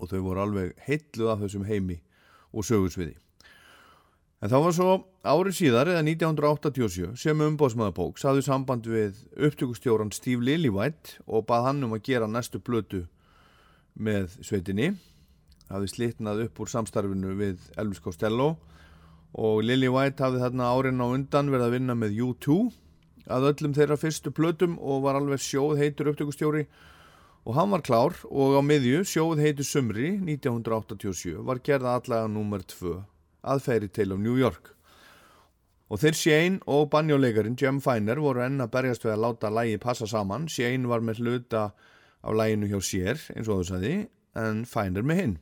[0.00, 2.00] og þau voru alveg heitluð af þessum heimi
[2.52, 3.16] og sögursviði.
[4.40, 10.12] En það var svo árið síðar eða 1987 sem umbóðsmaður Póks hafði samband við upptökustjóran
[10.16, 13.02] Steve Lillywhite og bað hann um að gera næstu blötu
[14.00, 14.94] með sveitinni.
[15.68, 18.54] Hafði slitnað upp úr samstarfinu við Elvis Costello
[19.36, 22.58] og Lillywhite hafði þarna árin á undan verið að vinna með U2
[23.30, 26.64] að öllum þeirra fyrstu plötum og var alveg sjóð heitur upptökustjóri
[27.44, 32.64] og hann var klár og á miðju sjóð heitur sumri 1987 var gerða allega nummer
[32.64, 32.96] 2
[33.42, 34.72] að Fairy Tale of New York
[35.90, 39.82] og þeir Shane og banjóleikarin Jem Feiner voru enn að berjast við að láta lægi
[39.82, 41.70] passa saman Shane var með hluta
[42.20, 43.94] af læginu hjá sér eins og þú sagði
[44.38, 45.36] en Feiner með hinn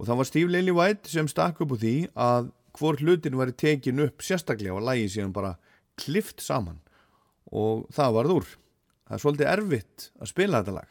[0.00, 4.00] og það var Steve Lillywhite sem stakk upp úr því að hvor hlutin var tekin
[4.04, 5.56] upp sérstaklega og lægi síðan bara
[6.00, 6.80] klift saman
[7.50, 8.48] og það varð úr.
[9.06, 10.90] Það er svolítið erfitt að spila þetta lag.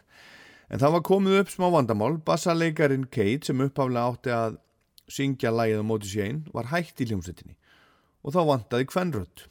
[0.70, 2.18] En það var komið upp smá vandamál.
[2.26, 4.60] Bassaleikarin Kate sem upphaflega átti að
[5.10, 7.56] syngja lagið á móti séin var hægt í hljómsettinni
[8.23, 9.45] og þá vantaði Kvenrödd.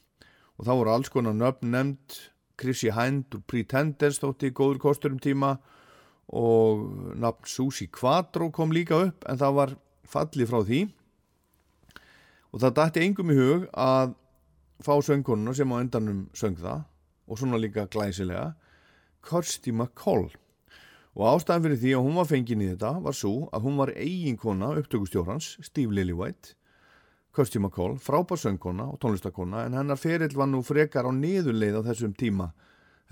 [0.59, 2.19] Og þá voru alls konar nöfn nefnd
[2.59, 5.57] Chrissy Hind og Pretenders þótti góður kostur um tíma
[6.35, 6.83] og
[7.17, 9.75] nafn Susi Quattro kom líka upp en það var
[10.09, 10.81] fallið frá því.
[12.53, 14.17] Og það dætti engum í hug að
[14.85, 16.85] fá söngkonuna sem á endanum söng það
[17.29, 18.53] og svona líka glæsilega
[19.25, 20.31] Kirsty McCall
[21.19, 23.95] og ástæðan fyrir því að hún var fengin í þetta var svo að hún var
[23.99, 26.55] eiginkona upptökustjórans Steve Lillywhite
[27.35, 31.87] Kirsty McCall, frábær söngkona og tónlistakona en hennar ferill var nú frekar á niðurleið á
[31.93, 32.51] þessum tíma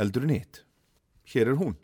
[0.00, 0.64] heldur en hitt.
[1.30, 1.76] Hér er hún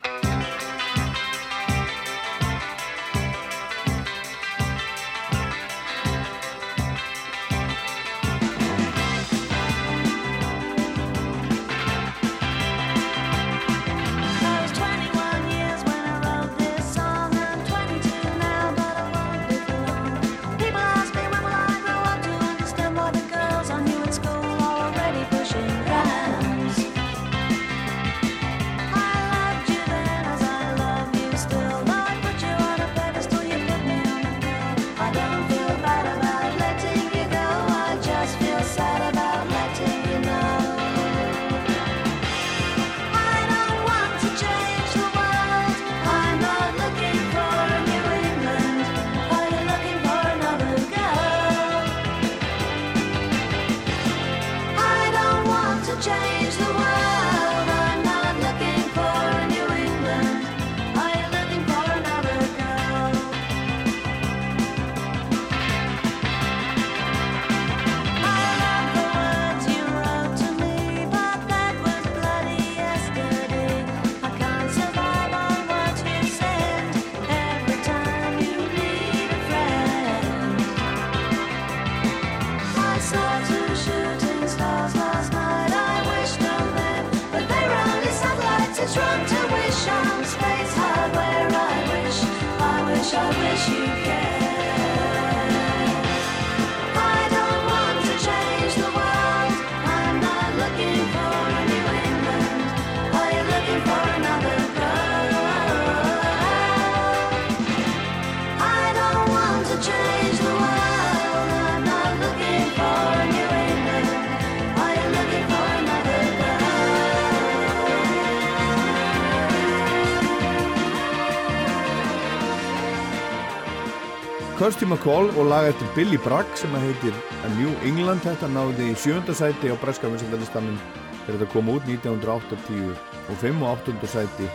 [124.83, 127.13] Kirsty McCall og lag eftir Billy Bragg sem að heitir
[127.47, 128.19] A New England.
[128.25, 130.75] Þetta náði í sjönda sæti á breska vinsendalistanum
[131.23, 134.09] þegar þetta kom út 1980 og 5 og 8.
[134.11, 134.49] sæti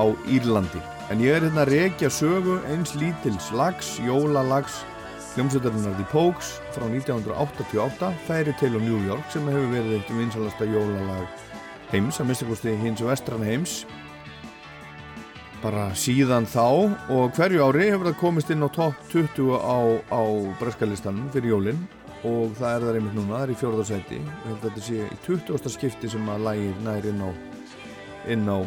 [0.00, 0.80] á Írlandi.
[1.12, 4.80] En ég er hérna að rekja sögu eins lítils lags, jólalags
[5.34, 10.70] hljómsveitarinnar The Pogues frá 1988 Fairy Tale of New York sem hefur verið eitt vinsalasta
[10.72, 11.28] jólalag
[11.92, 13.82] heims að mista kosti hins vestran heims
[15.60, 16.64] bara síðan þá
[17.12, 19.78] og hverju ári hefur það komist inn á topp 20 á,
[20.08, 20.22] á
[20.60, 21.82] breskalistanum fyrir jólin
[22.24, 25.04] og það er það einmitt núna, það er í fjórðarsæti ég held að þetta sé
[25.04, 25.74] í 20.
[25.74, 27.30] skipti sem að lægir nær inn á
[28.32, 28.58] inn á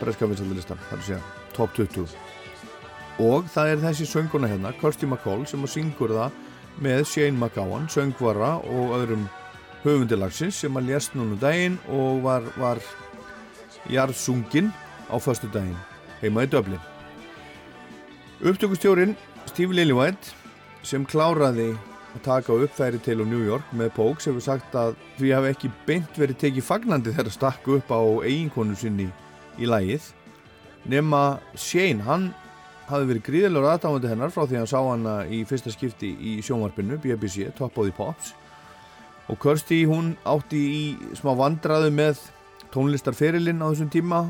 [0.00, 1.22] breskavinsaldalistan það er að segja
[1.54, 2.18] topp 20
[3.24, 6.42] og það er þessi sönguna hérna Kirsty McCall sem að syngur það
[6.82, 9.28] með Shane McGowan, söngvara og öðrum
[9.84, 12.82] höfundilagsins sem að lést núna um daginn og var, var
[13.86, 14.72] jarðsungin
[15.06, 15.93] á föstu daginn
[16.24, 16.80] heima í Dublin.
[18.44, 19.14] Upptökustjórin
[19.48, 20.32] Steve Lillywhite
[20.84, 21.72] sem kláraði
[22.14, 25.50] að taka upp færi til á New York með Pogues hefur sagt að því hafi
[25.54, 29.08] ekki beint verið tekið fagnandi þegar stakku upp á eiginkonu sinni
[29.58, 30.12] í lægið
[30.90, 32.30] nema Shane, hann
[32.88, 36.36] hafi verið gríðilegur aðdáðandi hennar frá því að hann sá hana í fyrsta skipti í
[36.44, 38.34] sjónvarpinu BBC, Top of the Pops
[39.32, 40.82] og Kirsty hún átti í
[41.16, 42.20] smá vandraðu með
[42.74, 44.20] tónlistarferilinn á þessum tíma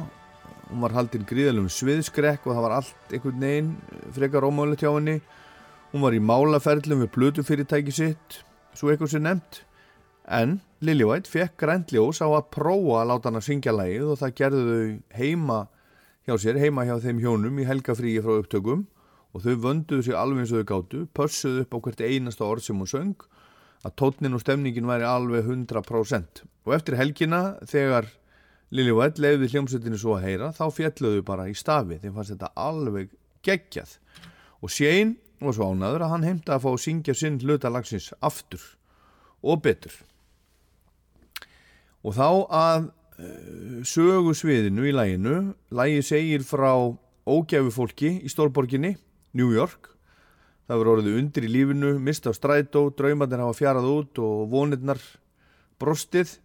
[0.75, 3.69] hún var haldinn gríðalum sviðskrekk og það var allt einhvern veginn
[4.17, 5.21] frekar ómögulegt hjá henni.
[5.93, 8.41] Hún var í málaferlum við plötufyrirtæki sitt
[8.75, 9.61] svo eitthvað sem nefnt.
[10.27, 14.19] En Lily White fekk græntljós á að prófa að láta hann að syngja lægið og
[14.25, 15.61] það gerðu þau heima
[16.27, 18.89] hjá sér, heima hjá þeim hjónum í helgafríi frá upptökum.
[19.35, 22.67] Og þau vönduðu sig alveg eins og þau gátu pössuðu upp á hvert einasta orð
[22.67, 23.31] sem hún söng
[23.85, 28.09] að tótnin og stemningin væri alveg 100% og eftir helgina þegar
[28.75, 32.01] Lily White leiði hljómsveitinu svo að heyra þá fjalluðu bara í stafi.
[32.03, 33.13] Þeim fannst þetta alveg
[33.47, 33.93] geggjað.
[34.65, 35.15] Og Shane
[35.45, 38.65] var svo ánaður að hann heimta að fá að syngja sinn hluta lagsins aftur
[39.45, 39.95] og betur.
[42.05, 45.39] Og þá að uh, sögu sviðinu í læginu
[45.71, 46.73] lægi segir frá
[47.25, 48.97] ógæfu fólki í stórborginni
[49.39, 49.93] New York.
[50.67, 55.01] Það verður orðið undir í lífinu mist af strætó, draumarnir hafa fjarað út og vonirnar
[55.79, 56.41] brostið.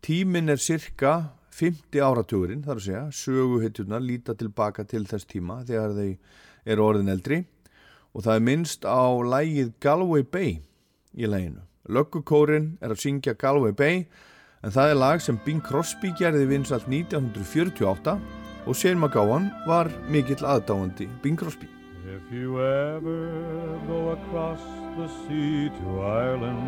[0.00, 5.96] Tímin er cirka 50 áratugurinn, þar að segja, söguhittjurnar líta tilbaka til þess tíma þegar
[5.96, 7.40] þeir eru orðin eldri
[8.14, 10.60] og það er minnst á lægið Galway Bay
[11.14, 11.62] í læginu.
[11.90, 14.04] Löggukórin er að syngja Galway Bay
[14.62, 18.16] en það er lag sem Bing Crosby gerði vinsalt 1948
[18.66, 21.68] og Shane McGowan var mikill aðdáandi Bing Crosby.
[22.10, 24.60] If you ever go across
[24.96, 26.58] the sea to Ireland,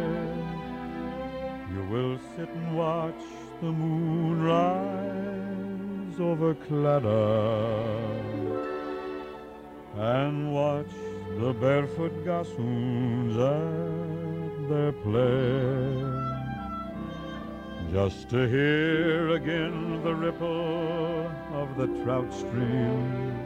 [1.72, 3.22] you will sit and watch
[3.62, 8.12] the moon rise over Claddagh
[9.96, 10.92] and watch
[11.38, 16.12] the barefoot gossoons at their play.
[17.90, 23.38] Just to hear again the ripple of the trout stream,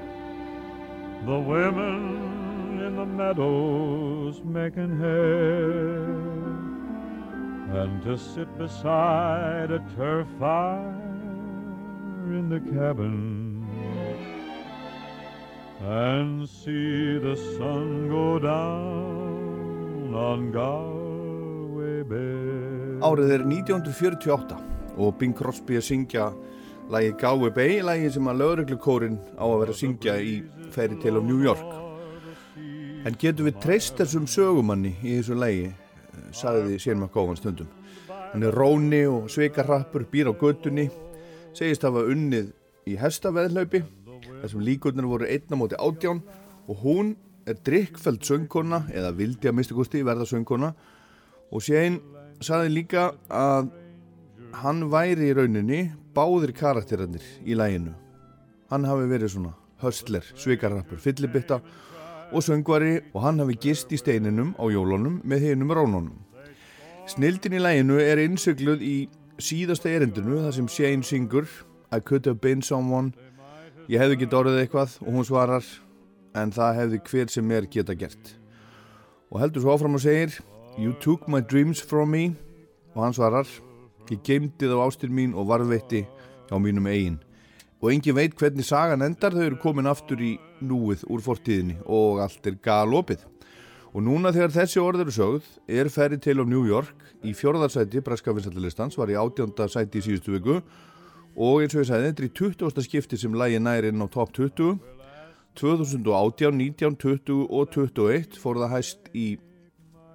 [1.24, 2.45] the women
[2.80, 6.06] in the meadows making hay,
[7.80, 10.94] and to sit beside a turf fire
[12.28, 13.66] in the cabin
[15.80, 22.98] and see the sun go down on Galway Bay.
[23.04, 24.56] Árið er 1948
[24.96, 26.30] og Bing Crosby að syngja
[26.90, 30.38] lagið Galway Bay, lagið sem að lögreglukórin á að vera að syngja í
[30.72, 31.85] Fairy Tale of New York.
[33.06, 35.66] En getum við treyst þessum sögumanni í þessu lagi,
[36.34, 37.68] sagði Sér McGowan stundum.
[38.08, 40.88] Hann er róni og sveikarrappur, býr á göttunni,
[41.54, 42.48] segist hafa unnið
[42.90, 43.84] í hestaveðlaupi,
[44.42, 46.24] þessum líkurnar voru einna móti átján
[46.66, 47.14] og hún
[47.46, 50.72] er drikkfæld söngkona, eða vildi að mista kosti verða söngkona
[51.54, 52.00] og Sér
[52.42, 53.70] sagði líka að
[54.64, 55.80] hann væri í rauninni
[56.16, 57.94] báðir karakterarnir í læginu.
[58.66, 61.60] Hann hafi verið svona höstler, svikarrappur, fyllibitta
[62.32, 66.16] og söngvari og hann hafi gist í steininum á jólunum með hinum rónunum.
[67.06, 68.96] Snildin í læginu er innsögluð í
[69.38, 71.46] síðasta erindinu þar sem Shane syngur
[71.92, 73.12] I could have been someone.
[73.88, 75.68] Ég hefði getið orðið eitthvað og hún svarar
[76.34, 78.34] en það hefði hver sem er geta gert.
[79.30, 80.40] Og heldur svo áfram og segir
[80.76, 82.34] You took my dreams from me.
[82.94, 83.46] Og hann svarar
[84.10, 86.04] ég geymdi þá ástir mín og varðveitti
[86.50, 87.20] á mínum eigin
[87.82, 92.22] og engin veit hvernig sagan endar þau eru komin aftur í núið úr fortíðinni og
[92.24, 93.24] allt er galopið.
[93.96, 98.02] Og núna þegar þessi orð eru sögð er Fairy Tale of New York í fjórðarsæti
[98.04, 100.60] breska vinsættilistans var í átjönda sæti í síðustu viku.
[101.36, 102.84] Og eins og ég sagði þetta er í 20.
[102.84, 104.78] skipti sem lægi næri inn á top 20
[105.56, 109.26] 2018, 19, 20 og 21 fór það hæst í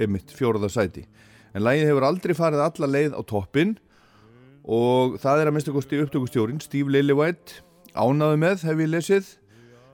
[0.01, 1.07] einmitt fjórða sæti.
[1.53, 3.90] En lægið hefur aldrei farið alla leið á toppin og
[4.65, 7.61] það er að minnsta kosti upptökustjórin Steve Lillywhite.
[7.97, 9.29] Ánaði með hef ég lesið.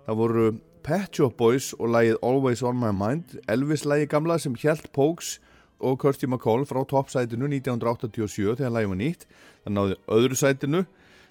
[0.05, 0.45] Það voru
[0.83, 3.37] Pet Shop Boys og lægið Always On My Mind.
[3.47, 5.39] Elvis lægi gamla sem hjælt Pokes
[5.79, 9.27] og Kirsty McCall frá toppsætinu 1987 þegar lægi var nýtt.
[9.63, 10.85] Það náði öðru sætinu.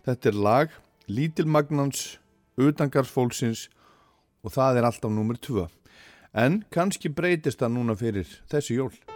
[0.07, 0.77] Þetta er lag
[1.07, 2.19] Lítilmagnans
[2.57, 3.69] utangarsfólksins
[4.45, 5.67] og það er alltaf nummer 2
[6.37, 9.16] en kannski breytist það núna fyrir þessi jól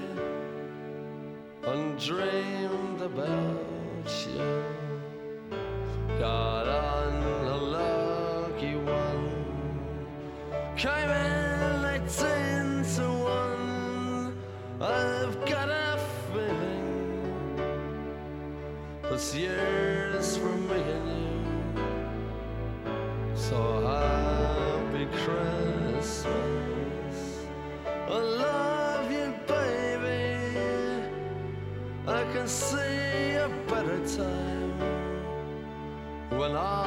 [1.63, 4.70] and dreamed about you.
[36.41, 36.80] When all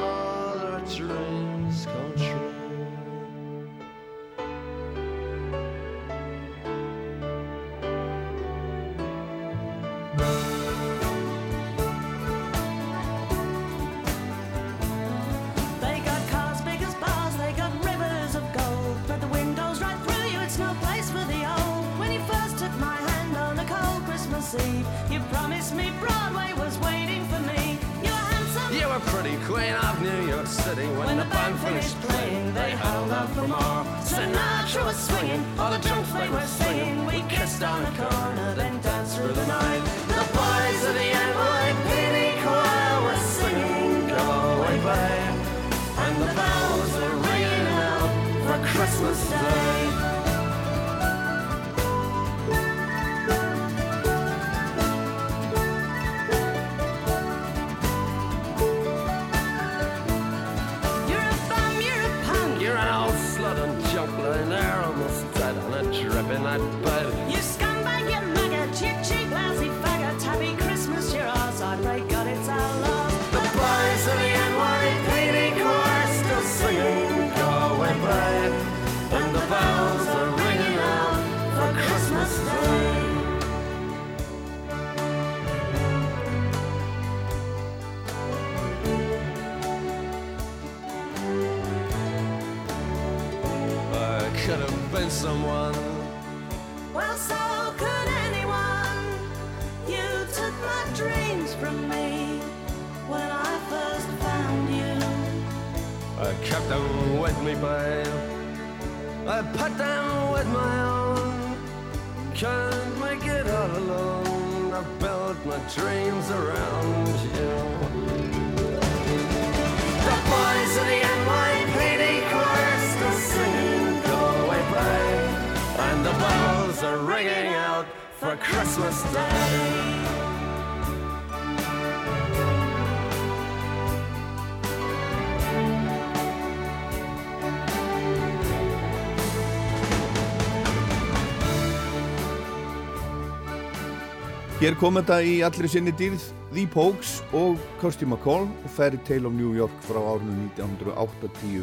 [144.65, 149.29] Hér kom þetta í allri sinni dýrð The Pogues og Kirsty McCall og Fairy Tale
[149.29, 151.61] of New York frá árinu 1980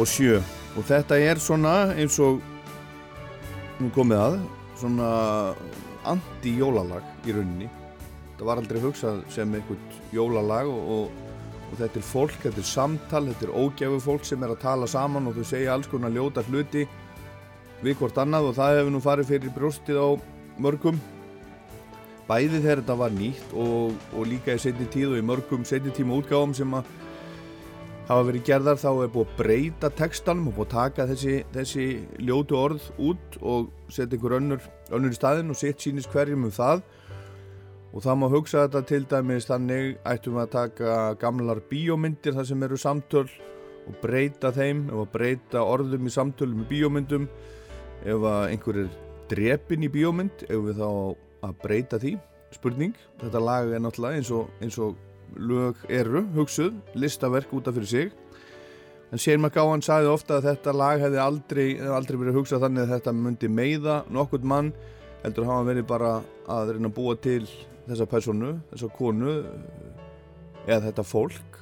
[0.00, 2.40] og 7 og þetta er svona eins og
[3.76, 4.40] nú komið að
[4.80, 5.10] svona
[6.14, 7.68] anti-jólalag í rauninni.
[8.30, 11.06] Þetta var aldrei hugsað sem einhvern jólalag og, og,
[11.68, 14.88] og þetta er fólk, þetta er samtal, þetta er ógæfu fólk sem er að tala
[14.88, 16.88] saman og þau segja alls konar ljóta hluti
[17.84, 20.08] við hvort annað og það hefur nú farið fyrir brjóstið á
[20.56, 20.96] mörgum
[22.28, 25.92] bæði þegar þetta var nýtt og, og líka í setni tíð og í mörgum setni
[25.94, 26.88] tíma útgáfum sem að
[28.08, 31.86] hafa verið gerðar þá er búið að breyta textanum og búið að taka þessi, þessi
[32.20, 36.52] ljótu orð út og setja einhver önnur, önnur í staðin og sitt sínist hverjum um
[36.52, 36.84] það.
[37.94, 42.48] Og það má hugsa þetta til dæmis þannig ættum við að taka gamlar bíómyndir þar
[42.50, 43.28] sem eru samtöl
[43.84, 47.28] og breyta þeim og breyta orðum í samtölum í bíómyndum.
[48.04, 48.90] Ef einhver er
[49.30, 50.90] drepin í bíómynd ef við þá
[51.44, 52.16] að breyta því?
[52.54, 54.94] Spurning, þetta lag er náttúrulega eins og, eins og
[55.34, 58.12] lög eru hugsuð, listaverk út af fyrir sig.
[59.12, 62.84] En Shane McGowan sagði ofta að þetta lag hefði aldrei, hefði aldrei verið hugsað þannig
[62.84, 64.72] að þetta myndi meiða nokkurt mann
[65.24, 66.14] heldur hafa verið bara
[66.50, 67.44] að reyna að búa til
[67.86, 69.34] þessa personu, þessa konu
[70.66, 71.60] eða þetta fólk.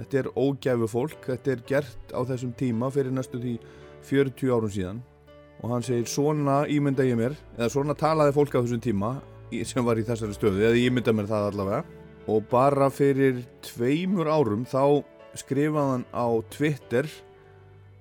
[0.00, 1.26] Þetta er ógæfu fólk.
[1.26, 3.56] Þetta er gert á þessum tíma fyrir næstu því
[4.08, 5.02] 40 árum síðan
[5.60, 9.14] og hann segir svona ímynda ég mér eða svona talaði fólk á þessum tíma
[9.66, 11.80] sem var í þessari stöðu, eða ímynda mér það allavega.
[12.30, 15.02] Og bara fyrir tveimur árum þá
[15.38, 17.08] skrifaði hann á Twitter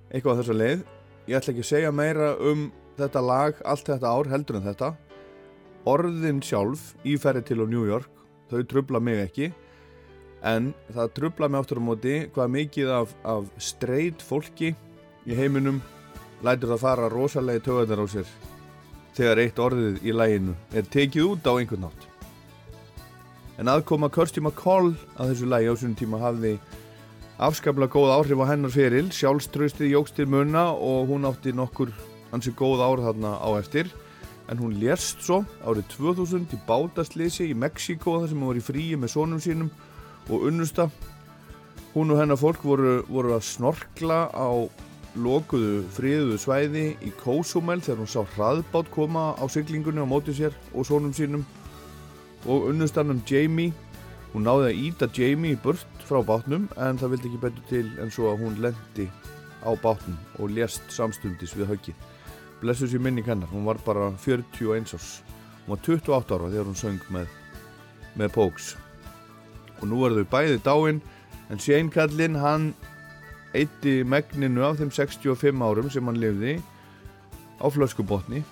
[0.10, 0.84] eitthvað á þessa leið
[1.30, 2.68] ég ætla ekki að segja meira um
[3.00, 4.94] þetta lag allt þetta ár heldur en þetta.
[5.90, 8.12] Orðin sjálf í ferði til á New York
[8.50, 9.52] þau trubla mig ekki
[10.46, 14.74] en það trubla mig áttur á móti hvað mikið af, af streit fólki
[15.28, 15.82] í heiminum
[16.46, 18.38] lætur það fara rosalegi töðar á sér.
[19.18, 22.10] Þegar eitt orðið í læginu er tekið út á einhvern nátt
[23.60, 26.54] en aðkoma Kirsty McCall að þessu lægi á þessum tíma hafði
[27.44, 29.10] afskaplega góð áhrif á hennar feril.
[29.12, 31.92] Sjálfströstið jógst til munna og hún átti nokkur
[32.32, 33.92] hansi góð ár þarna á eftir.
[34.50, 38.66] En hún lérst svo árið 2000 í bátasleysi í Mexíkó þar sem hún var í
[38.66, 39.72] fríi með sonum sínum
[40.30, 40.88] og unnusta.
[41.94, 44.50] Hún og hennar fólk voru, voru að snorkla á
[45.18, 50.54] lokuðu friðuðu svæði í Kósumel þegar hún sá hraðbát koma á siglingunni á móti sér
[50.74, 51.46] og sonum sínum.
[52.46, 53.74] Og unnustannum Jamie.
[54.34, 57.88] Hún náði að íta Jamie í burt frá bátnum en það vildi ekki betur til
[58.02, 59.08] en svo að hún lendi
[59.66, 61.98] á bátnum og lést samstundis við höggið.
[62.62, 65.24] Blessus í minning hennar, hún var bara 41 árs.
[65.66, 67.32] Hún var 28 ára þegar hún söng með,
[68.20, 68.76] með Pogues.
[69.80, 71.02] Og nú er þau bæði dáin
[71.50, 72.74] en Shane Kallinn hann
[73.58, 76.60] eitti megninu af þeim 65 árum sem hann lifði
[77.60, 78.44] á flöskubotni.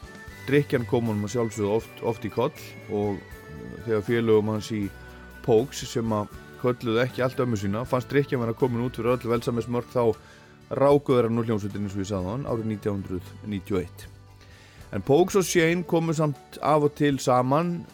[0.47, 2.55] Drikjan kom hann sjálfsögðu oft, oft í koll
[2.89, 3.21] og uh,
[3.85, 4.87] þegar félögum hans í
[5.47, 6.27] Pogues sem að
[6.61, 10.03] kölluðu ekki allt ömmu sína fannst drikjan vera komin út fyrir öll velsamismörk þá
[10.75, 13.99] rákuður hann úr hljómsveitin eins og við sagðum árið 1991
[14.95, 17.89] en Pogues og Shane komu samt af og til saman uh,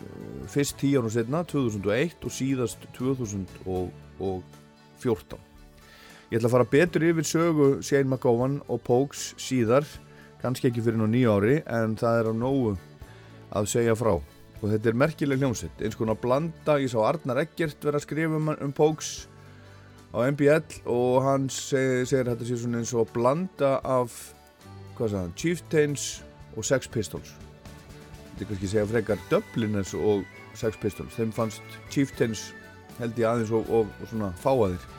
[0.49, 5.52] fyrst 10 árum setna 2001 og síðast 2014
[6.33, 9.85] Ég ætla að fara betur yfir sögu Shane McGowan og Pogues síðar,
[10.41, 12.71] kannski ekki fyrir nú nýja ári, en það er á nógu
[13.53, 14.15] að segja frá.
[14.15, 18.39] Og þetta er merkileg hljómsett, eins konar blanda, ég sá Arnar Eggert vera að skrifa
[18.39, 19.11] um, um Pogues
[20.09, 24.17] á MBL og hann seg, segir að þetta sé svona eins og blanda af,
[24.97, 26.07] hvað sagði hann, Chieftains
[26.57, 27.35] og Sex Pistols.
[28.31, 30.25] Þetta er kannski segja frekar Dubliners og
[30.57, 31.13] Sex Pistols.
[31.13, 32.47] Þeim fannst Chieftains
[32.97, 34.91] held ég aðeins og, og, og svona fáaðir.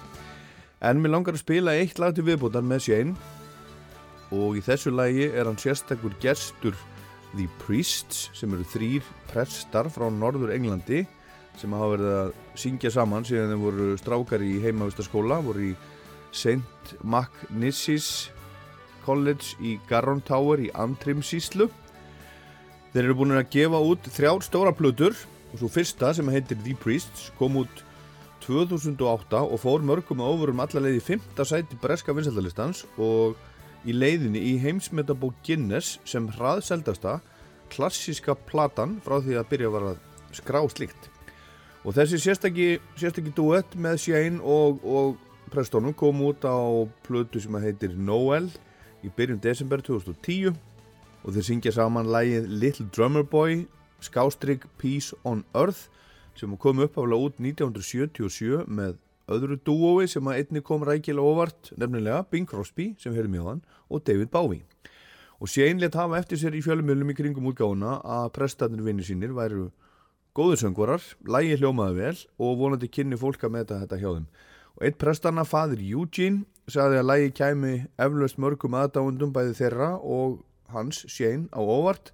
[0.84, 3.14] En mér langar að spila eitt lag til viðbútar með Shane
[4.34, 6.76] og í þessu lagi er hann sérstakur gestur
[7.34, 11.04] The Priests sem eru þrýr prestar frá norður Englandi
[11.58, 15.74] sem hafa verið að syngja saman síðan þeir voru strákar í heimavistaskóla voru í
[16.34, 16.98] St.
[17.06, 18.10] Macnissis
[19.04, 21.70] College í Garron Tower í Antrimsíslu
[22.94, 25.16] Þeir eru búin að gefa út þrjár stóra plötur
[25.50, 27.83] og svo fyrsta sem heitir The Priests kom út
[28.44, 31.44] 2008 og fór mörgum og ofurum allarleið í 5.
[31.48, 33.38] sæti breska vinsældalistans og
[33.88, 37.18] í leiðinni í heimsmetabók Guinness sem hraðseldasta
[37.72, 40.02] klassíska platan frá því að byrja var að
[40.36, 41.08] skrá slíkt.
[41.84, 45.16] Og þessi sérstakki, duett með Shane og, og
[45.52, 46.56] Prestonum kom út á
[47.06, 48.48] plötu sem heitir Noel
[49.04, 50.52] í byrjun desember 2010
[51.24, 53.66] og þeir syngja saman lægið Little Drummer Boy,
[54.00, 55.88] Skástrygg Peace on Earth
[56.38, 58.96] sem kom uppáfla út 1977 með
[59.30, 63.62] öðru dúói sem að einni kom rækilega óvart, nefnilega Bing Crosby sem höfum í hann
[63.88, 64.64] og David Bowie.
[65.40, 65.48] Og
[65.80, 69.70] let hafa eftir sér í fjölumölum í kringum útgáfuna að prestatnir vinnir sínir væru
[70.34, 74.26] góður söngvarar, lægi hljómaði vel og vonandi kynni fólk að meta þetta hjá þeim.
[74.74, 80.40] og eitt prestanna, fadir Eugene sagði að lægi kæmi eflaust mörgum aðdáundum bæði þeirra og
[80.72, 82.10] hans, Shane, á óvart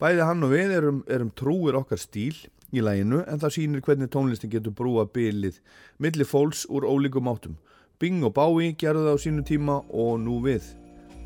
[0.00, 2.34] bæði hann og við erum, erum trúir okkar stíl
[2.72, 5.60] í læginu en það sýnir hvernig tónlistin getur brúa bylið
[5.98, 7.58] milli fólks úr ólíkum áttum.
[8.00, 10.74] Bing og Bowie gerðu það á sínu tíma og nú við.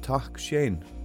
[0.04, 0.95] Takk Shane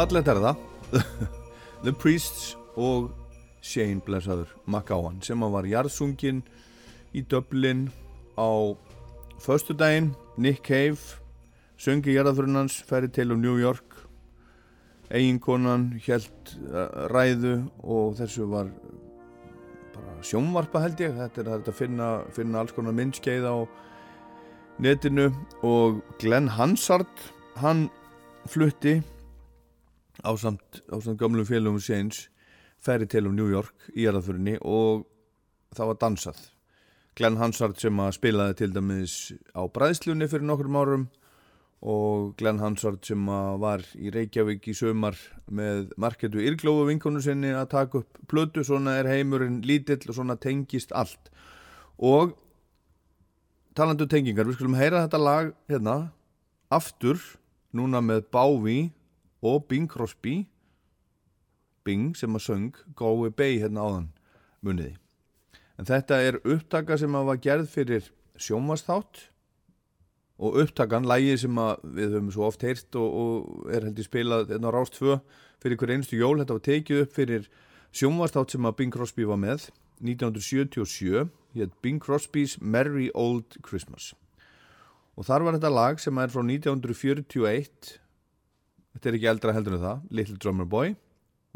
[0.00, 0.60] Fallegt er það.
[1.84, 3.10] The Priests og
[3.60, 6.38] Shane Blessaður McGowan sem var jarðsungin
[7.12, 7.82] í Dublin
[8.40, 8.72] á
[9.44, 10.14] föstudaginn.
[10.40, 11.20] Nick Cave
[11.76, 13.98] söngi jarðafrunans færi til um New York.
[15.12, 16.56] Eiginkonan held
[17.12, 17.54] ræðu
[17.84, 18.72] og þessu var
[19.98, 21.12] bara sjónvarpa held ég.
[21.20, 23.56] Þetta er að finna, finna alls konar myndskeið á
[24.80, 25.28] netinu.
[25.60, 27.28] Og Glenn Hansard
[27.60, 27.90] hann
[28.48, 29.02] flutti
[30.24, 32.28] ásamt, ásamt gamlum félagum Shanes
[32.80, 35.06] færi til um New York í jarðaförinni og
[35.76, 36.40] það var dansað.
[37.18, 39.14] Glenn Hansard sem að spilaði til dæmis
[39.52, 41.08] á bræðslunni fyrir nokkur árum
[41.80, 45.16] og Glenn Hansard sem að var í Reykjavík í sömar
[45.48, 50.36] með marketu Írglófu vinkonu sinni að taka upp plötu, svona er heimurinn lítill og svona
[50.36, 51.32] tengist allt.
[51.96, 52.36] Og
[53.76, 55.96] talandu tengingar, við skulum heyra þetta lag hérna
[56.70, 57.20] aftur
[57.76, 58.78] núna með Bávi
[59.42, 60.48] og Bing Crosby.
[61.84, 64.10] Bing sem að söng Go Away hérna áðan
[64.60, 64.98] muniði
[65.80, 68.08] en þetta er upptaka sem að var gerð fyrir
[68.40, 69.26] sjómasþátt
[70.40, 74.72] og upptakan, lægi sem við höfum svo oft heyrt og, og er heldur spilað hérna
[74.72, 75.16] á Rást 2
[75.60, 77.48] fyrir hver einstu jól, þetta var tekið upp fyrir
[77.96, 79.70] sjómasþátt sem að Bing Crosby var með
[80.04, 84.12] 1977 hétt Bing Crosby's Merry Old Christmas.
[85.16, 87.98] Og þar var þetta lag sem er frá 1941
[88.94, 90.94] þetta er ekki eldra heldur en það Little Drummer Boy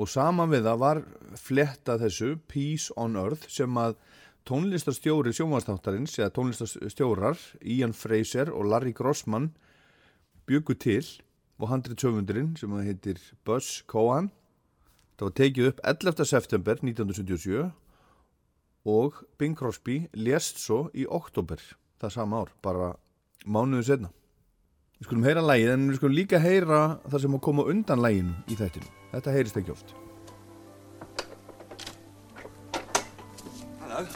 [0.01, 1.03] og saman við það var
[1.39, 3.97] fletta þessu Peace on Earth sem að
[4.49, 7.39] tónlistarstjóri sjómanstáttarins eða tónlistarstjórar
[7.75, 9.53] Ian Fraser og Larry Grossman
[10.49, 11.05] byggu til
[11.61, 14.33] og handrið söfundurinn sem að heitir Buzz Cohen
[15.15, 16.27] það var tekið upp 11.
[16.29, 17.71] september 1977
[18.85, 21.63] og Bing Crosby lést svo í oktober
[22.03, 22.93] það sama ár, bara
[23.47, 24.11] mánuðu setna.
[24.99, 26.81] Við skulum heyra lægið en við skulum líka heyra
[27.11, 28.91] það sem að koma undan læginu í þættinu.
[29.15, 29.95] Þetta heyrist ekki oft.
[33.81, 34.07] Hello.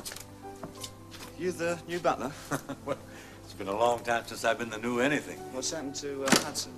[1.39, 2.33] You the new butler?
[2.87, 2.99] well,
[3.45, 5.39] it's been a long time since I've been the new anything.
[5.53, 6.73] What's happened to uh, Hudson?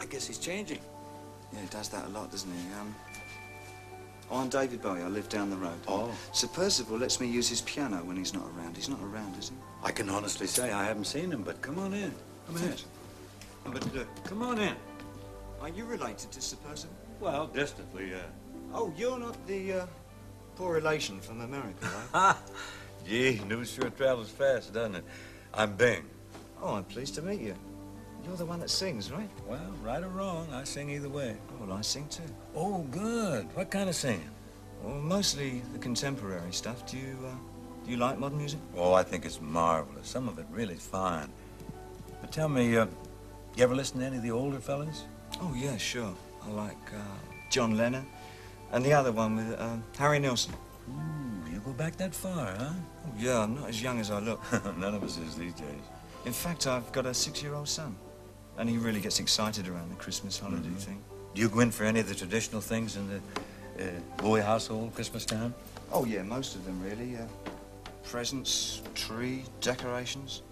[0.00, 0.78] I guess he's changing.
[1.52, 2.74] Yeah, he does that a lot, doesn't he?
[2.80, 2.94] Um,
[4.30, 5.02] oh, I'm David Bowie.
[5.02, 5.78] I live down the road.
[5.88, 6.10] Oh.
[6.32, 8.76] Sir Percival lets me use his piano when he's not around.
[8.76, 9.56] He's not around, is he?
[9.82, 12.12] I can honestly say I haven't seen him, but come on in.
[12.46, 12.74] Come in.
[13.64, 14.74] But uh, come on in.
[15.60, 16.94] Are you related to Sir Percival?
[17.20, 18.18] Well, distantly, uh.
[18.72, 19.86] Oh, you're not the uh,
[20.56, 21.92] poor relation from America, right?
[22.12, 22.38] Ha!
[23.06, 25.04] Gee, news sure travels fast, doesn't it?
[25.54, 26.04] I'm Bing.
[26.62, 27.54] oh, I'm pleased to meet you.
[28.24, 29.30] You're the one that sings, right?
[29.46, 31.36] Well, right or wrong, I sing either way.
[31.50, 32.22] Oh, well, I sing too.
[32.54, 33.46] Oh, good.
[33.56, 34.28] What kind of singing?
[34.82, 36.84] Well, mostly the contemporary stuff.
[36.86, 37.34] Do you, uh,
[37.84, 38.60] do you like modern music?
[38.76, 40.06] Oh, I think it's marvelous.
[40.06, 41.28] Some of it really fine.
[42.20, 42.86] But tell me, uh,
[43.58, 45.04] you ever listen to any of the older fellas?
[45.40, 46.14] Oh, yeah, sure.
[46.46, 46.98] I like uh,
[47.50, 48.06] John Lennon
[48.72, 50.52] and the other one with um, Harry Nilsson.
[50.88, 52.70] Ooh, you go back that far, huh?
[53.06, 54.40] Oh, yeah, I'm not as young as I look.
[54.78, 55.82] None of us is these days.
[56.24, 57.96] In fact, I've got a six-year-old son,
[58.58, 60.74] and he really gets excited around the Christmas holiday Mm-hmm.
[60.76, 61.02] thing.
[61.34, 63.86] Do you go in for any of the traditional things in the uh,
[64.18, 65.52] Bowie household Christmas time?
[65.92, 67.16] Oh, yeah, most of them, really.
[67.16, 67.22] Uh,
[68.04, 70.42] presents, tree, decorations,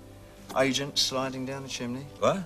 [0.58, 2.04] agents sliding down the chimney.
[2.18, 2.42] What?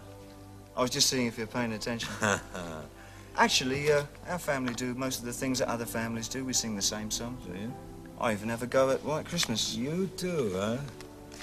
[0.77, 2.11] I was just seeing if you're paying attention.
[3.37, 6.45] Actually, uh, our family do most of the things that other families do.
[6.45, 7.45] We sing the same songs.
[7.47, 7.73] Do you?
[8.21, 9.75] I even have a go at White Christmas.
[9.75, 10.77] You do, huh?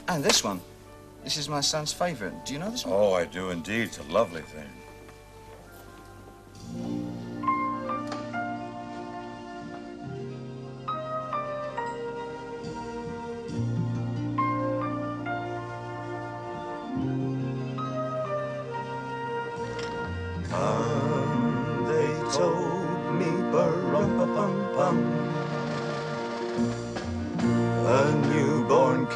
[0.08, 0.62] And this one.
[1.24, 2.46] This is my son's favourite.
[2.46, 2.96] Do you know this one?
[2.96, 3.84] Oh, I do indeed.
[3.84, 4.70] It's a lovely thing.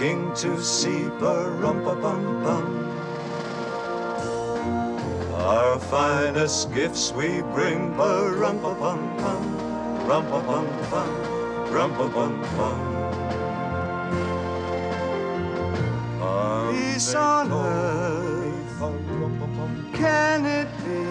[0.01, 2.65] King to see, bum bum
[5.35, 8.79] Our finest gifts we bring, bum bum
[9.21, 9.43] bum
[10.07, 11.09] rum bum bum
[11.71, 12.75] rum bum bum
[16.73, 18.79] Peace on earth,
[19.93, 21.01] can it be?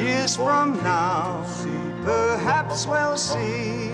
[0.00, 1.44] Years from now,
[2.04, 3.89] perhaps we'll see.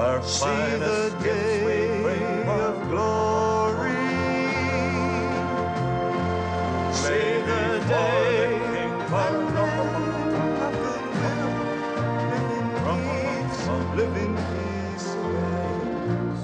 [0.00, 1.60] Our see the day
[2.48, 4.00] of glory.
[6.90, 8.56] See the day
[9.12, 9.76] when men
[10.56, 11.52] of goodwill
[12.30, 13.60] live in peace,
[14.00, 15.08] live in peace.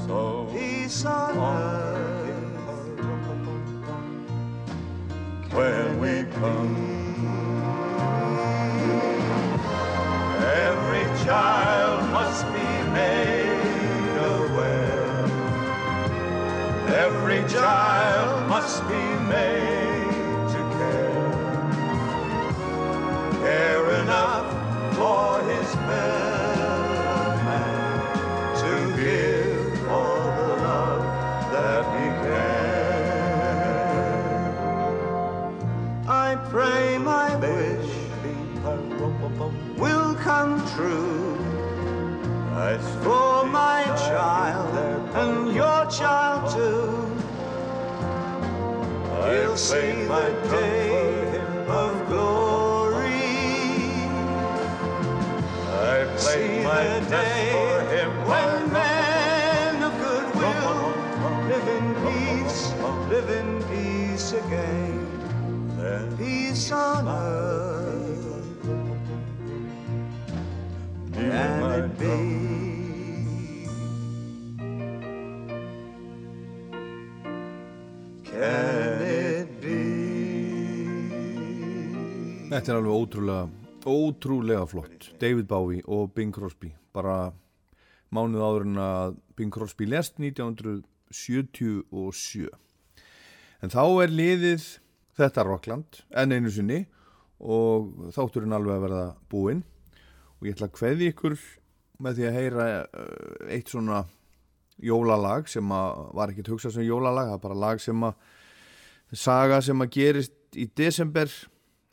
[0.05, 0.19] So
[0.53, 2.29] peace on earth
[5.55, 6.86] when we come.
[17.07, 19.76] Every child must be made
[64.47, 65.03] again.
[66.19, 68.27] Peace on earth?
[71.13, 72.17] Can it be?
[82.47, 83.49] Þetta er alveg ótrúlega,
[83.85, 85.11] ótrúlega flott.
[85.21, 86.71] David Bowie og Bing Crosby.
[86.95, 87.33] Bara
[88.15, 92.66] mánuð áður en að Bing Crosby lest 1977.
[93.65, 94.67] En þá er liðið
[95.17, 96.83] þetta Rockland enn einu sinni
[97.41, 99.63] og þátturinn alveg að verða búinn.
[100.37, 101.39] Og ég ætla að kveði ykkur
[102.05, 104.03] með því að heyra eh, eitt svona
[104.77, 109.81] jólalag sem var ekkert hugsað sem jólalag, það er bara lag sem að saga sem
[109.81, 111.31] að gerist í desember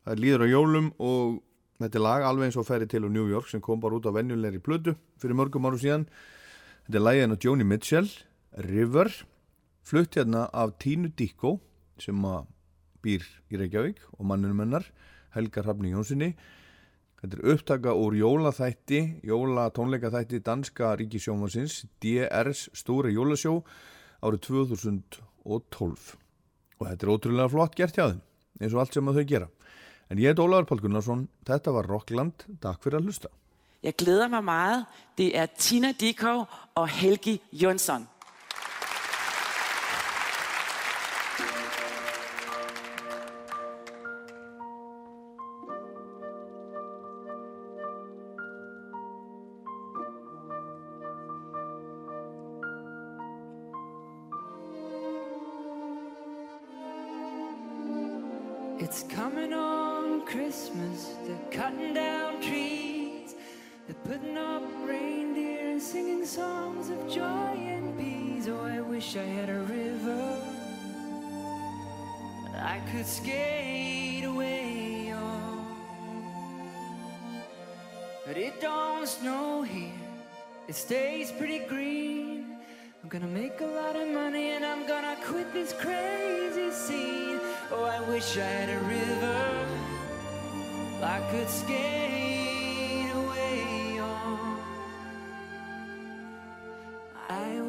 [0.04, 1.40] það líður á jólum og
[1.84, 4.06] Þetta er lag alveg eins og ferði til úr New York sem kom bara út
[4.08, 6.06] á venjulegri plödu fyrir mörgum árum síðan.
[6.86, 8.10] Þetta er lagið hennar Joni Mitchell,
[8.70, 9.10] River,
[9.84, 11.58] flutt hérna af Tínu Dikko
[12.02, 12.48] sem að
[13.04, 14.86] býr í Reykjavík og mannunum hennar,
[15.36, 16.32] Helga Hrafni Jónssoni.
[17.24, 23.62] Þetta er upptaka úr jólaþætti, jólatónleikaþætti danska ríkisjónvarsins, DR's Stóri Jólasjó
[24.24, 26.18] árið 2012.
[26.80, 28.24] Og þetta er ótrúlega flott gert hjá þeim,
[28.60, 29.48] eins og allt sem þau gera.
[30.12, 33.32] En ég heit Ólaður Pál Gunnarsson, þetta var Rockland, takk fyrir að hlusta.
[33.84, 34.86] Jeg glæder mig meget.
[35.18, 36.46] Det er Tina Dikov
[36.76, 38.08] og Helgi Jonsson.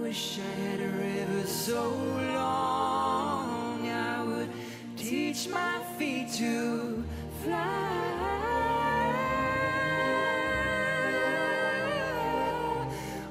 [0.04, 1.88] Wish I had a river so
[2.34, 4.50] long I would
[4.98, 7.02] teach my feet to
[7.42, 8.02] fly.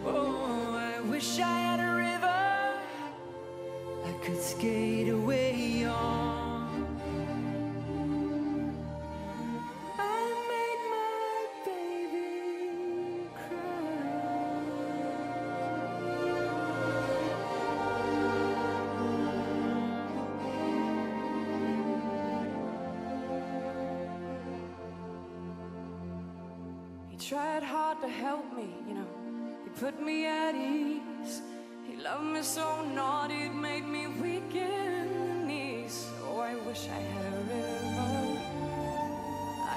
[0.04, 2.41] Oh, I wish I had a river
[4.10, 5.23] I could skate away
[29.80, 31.41] put me at ease.
[31.88, 35.10] He loved me so naughty, it made me weak in
[35.40, 36.08] the knees.
[36.24, 38.40] Oh, I wish I had a river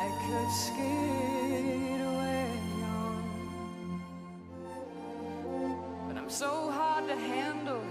[0.03, 2.51] I could skate away
[2.85, 3.23] on.
[6.09, 7.83] But I'm so hard to handle.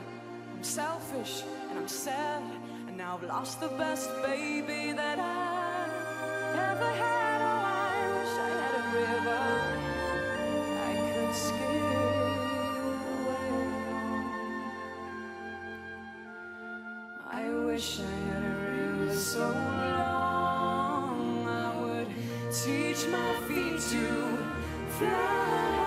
[0.53, 2.44] I'm selfish and I'm sad.
[2.88, 5.90] And now I've lost the best baby that I
[6.72, 7.41] ever had.
[7.41, 9.44] Oh, I wish I had a river
[10.90, 11.85] I could skate
[17.76, 19.52] wish I had a river so
[19.89, 22.07] long I would
[22.49, 24.06] teach my feet to
[24.97, 25.85] fly.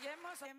[0.00, 0.57] Oye, hemos...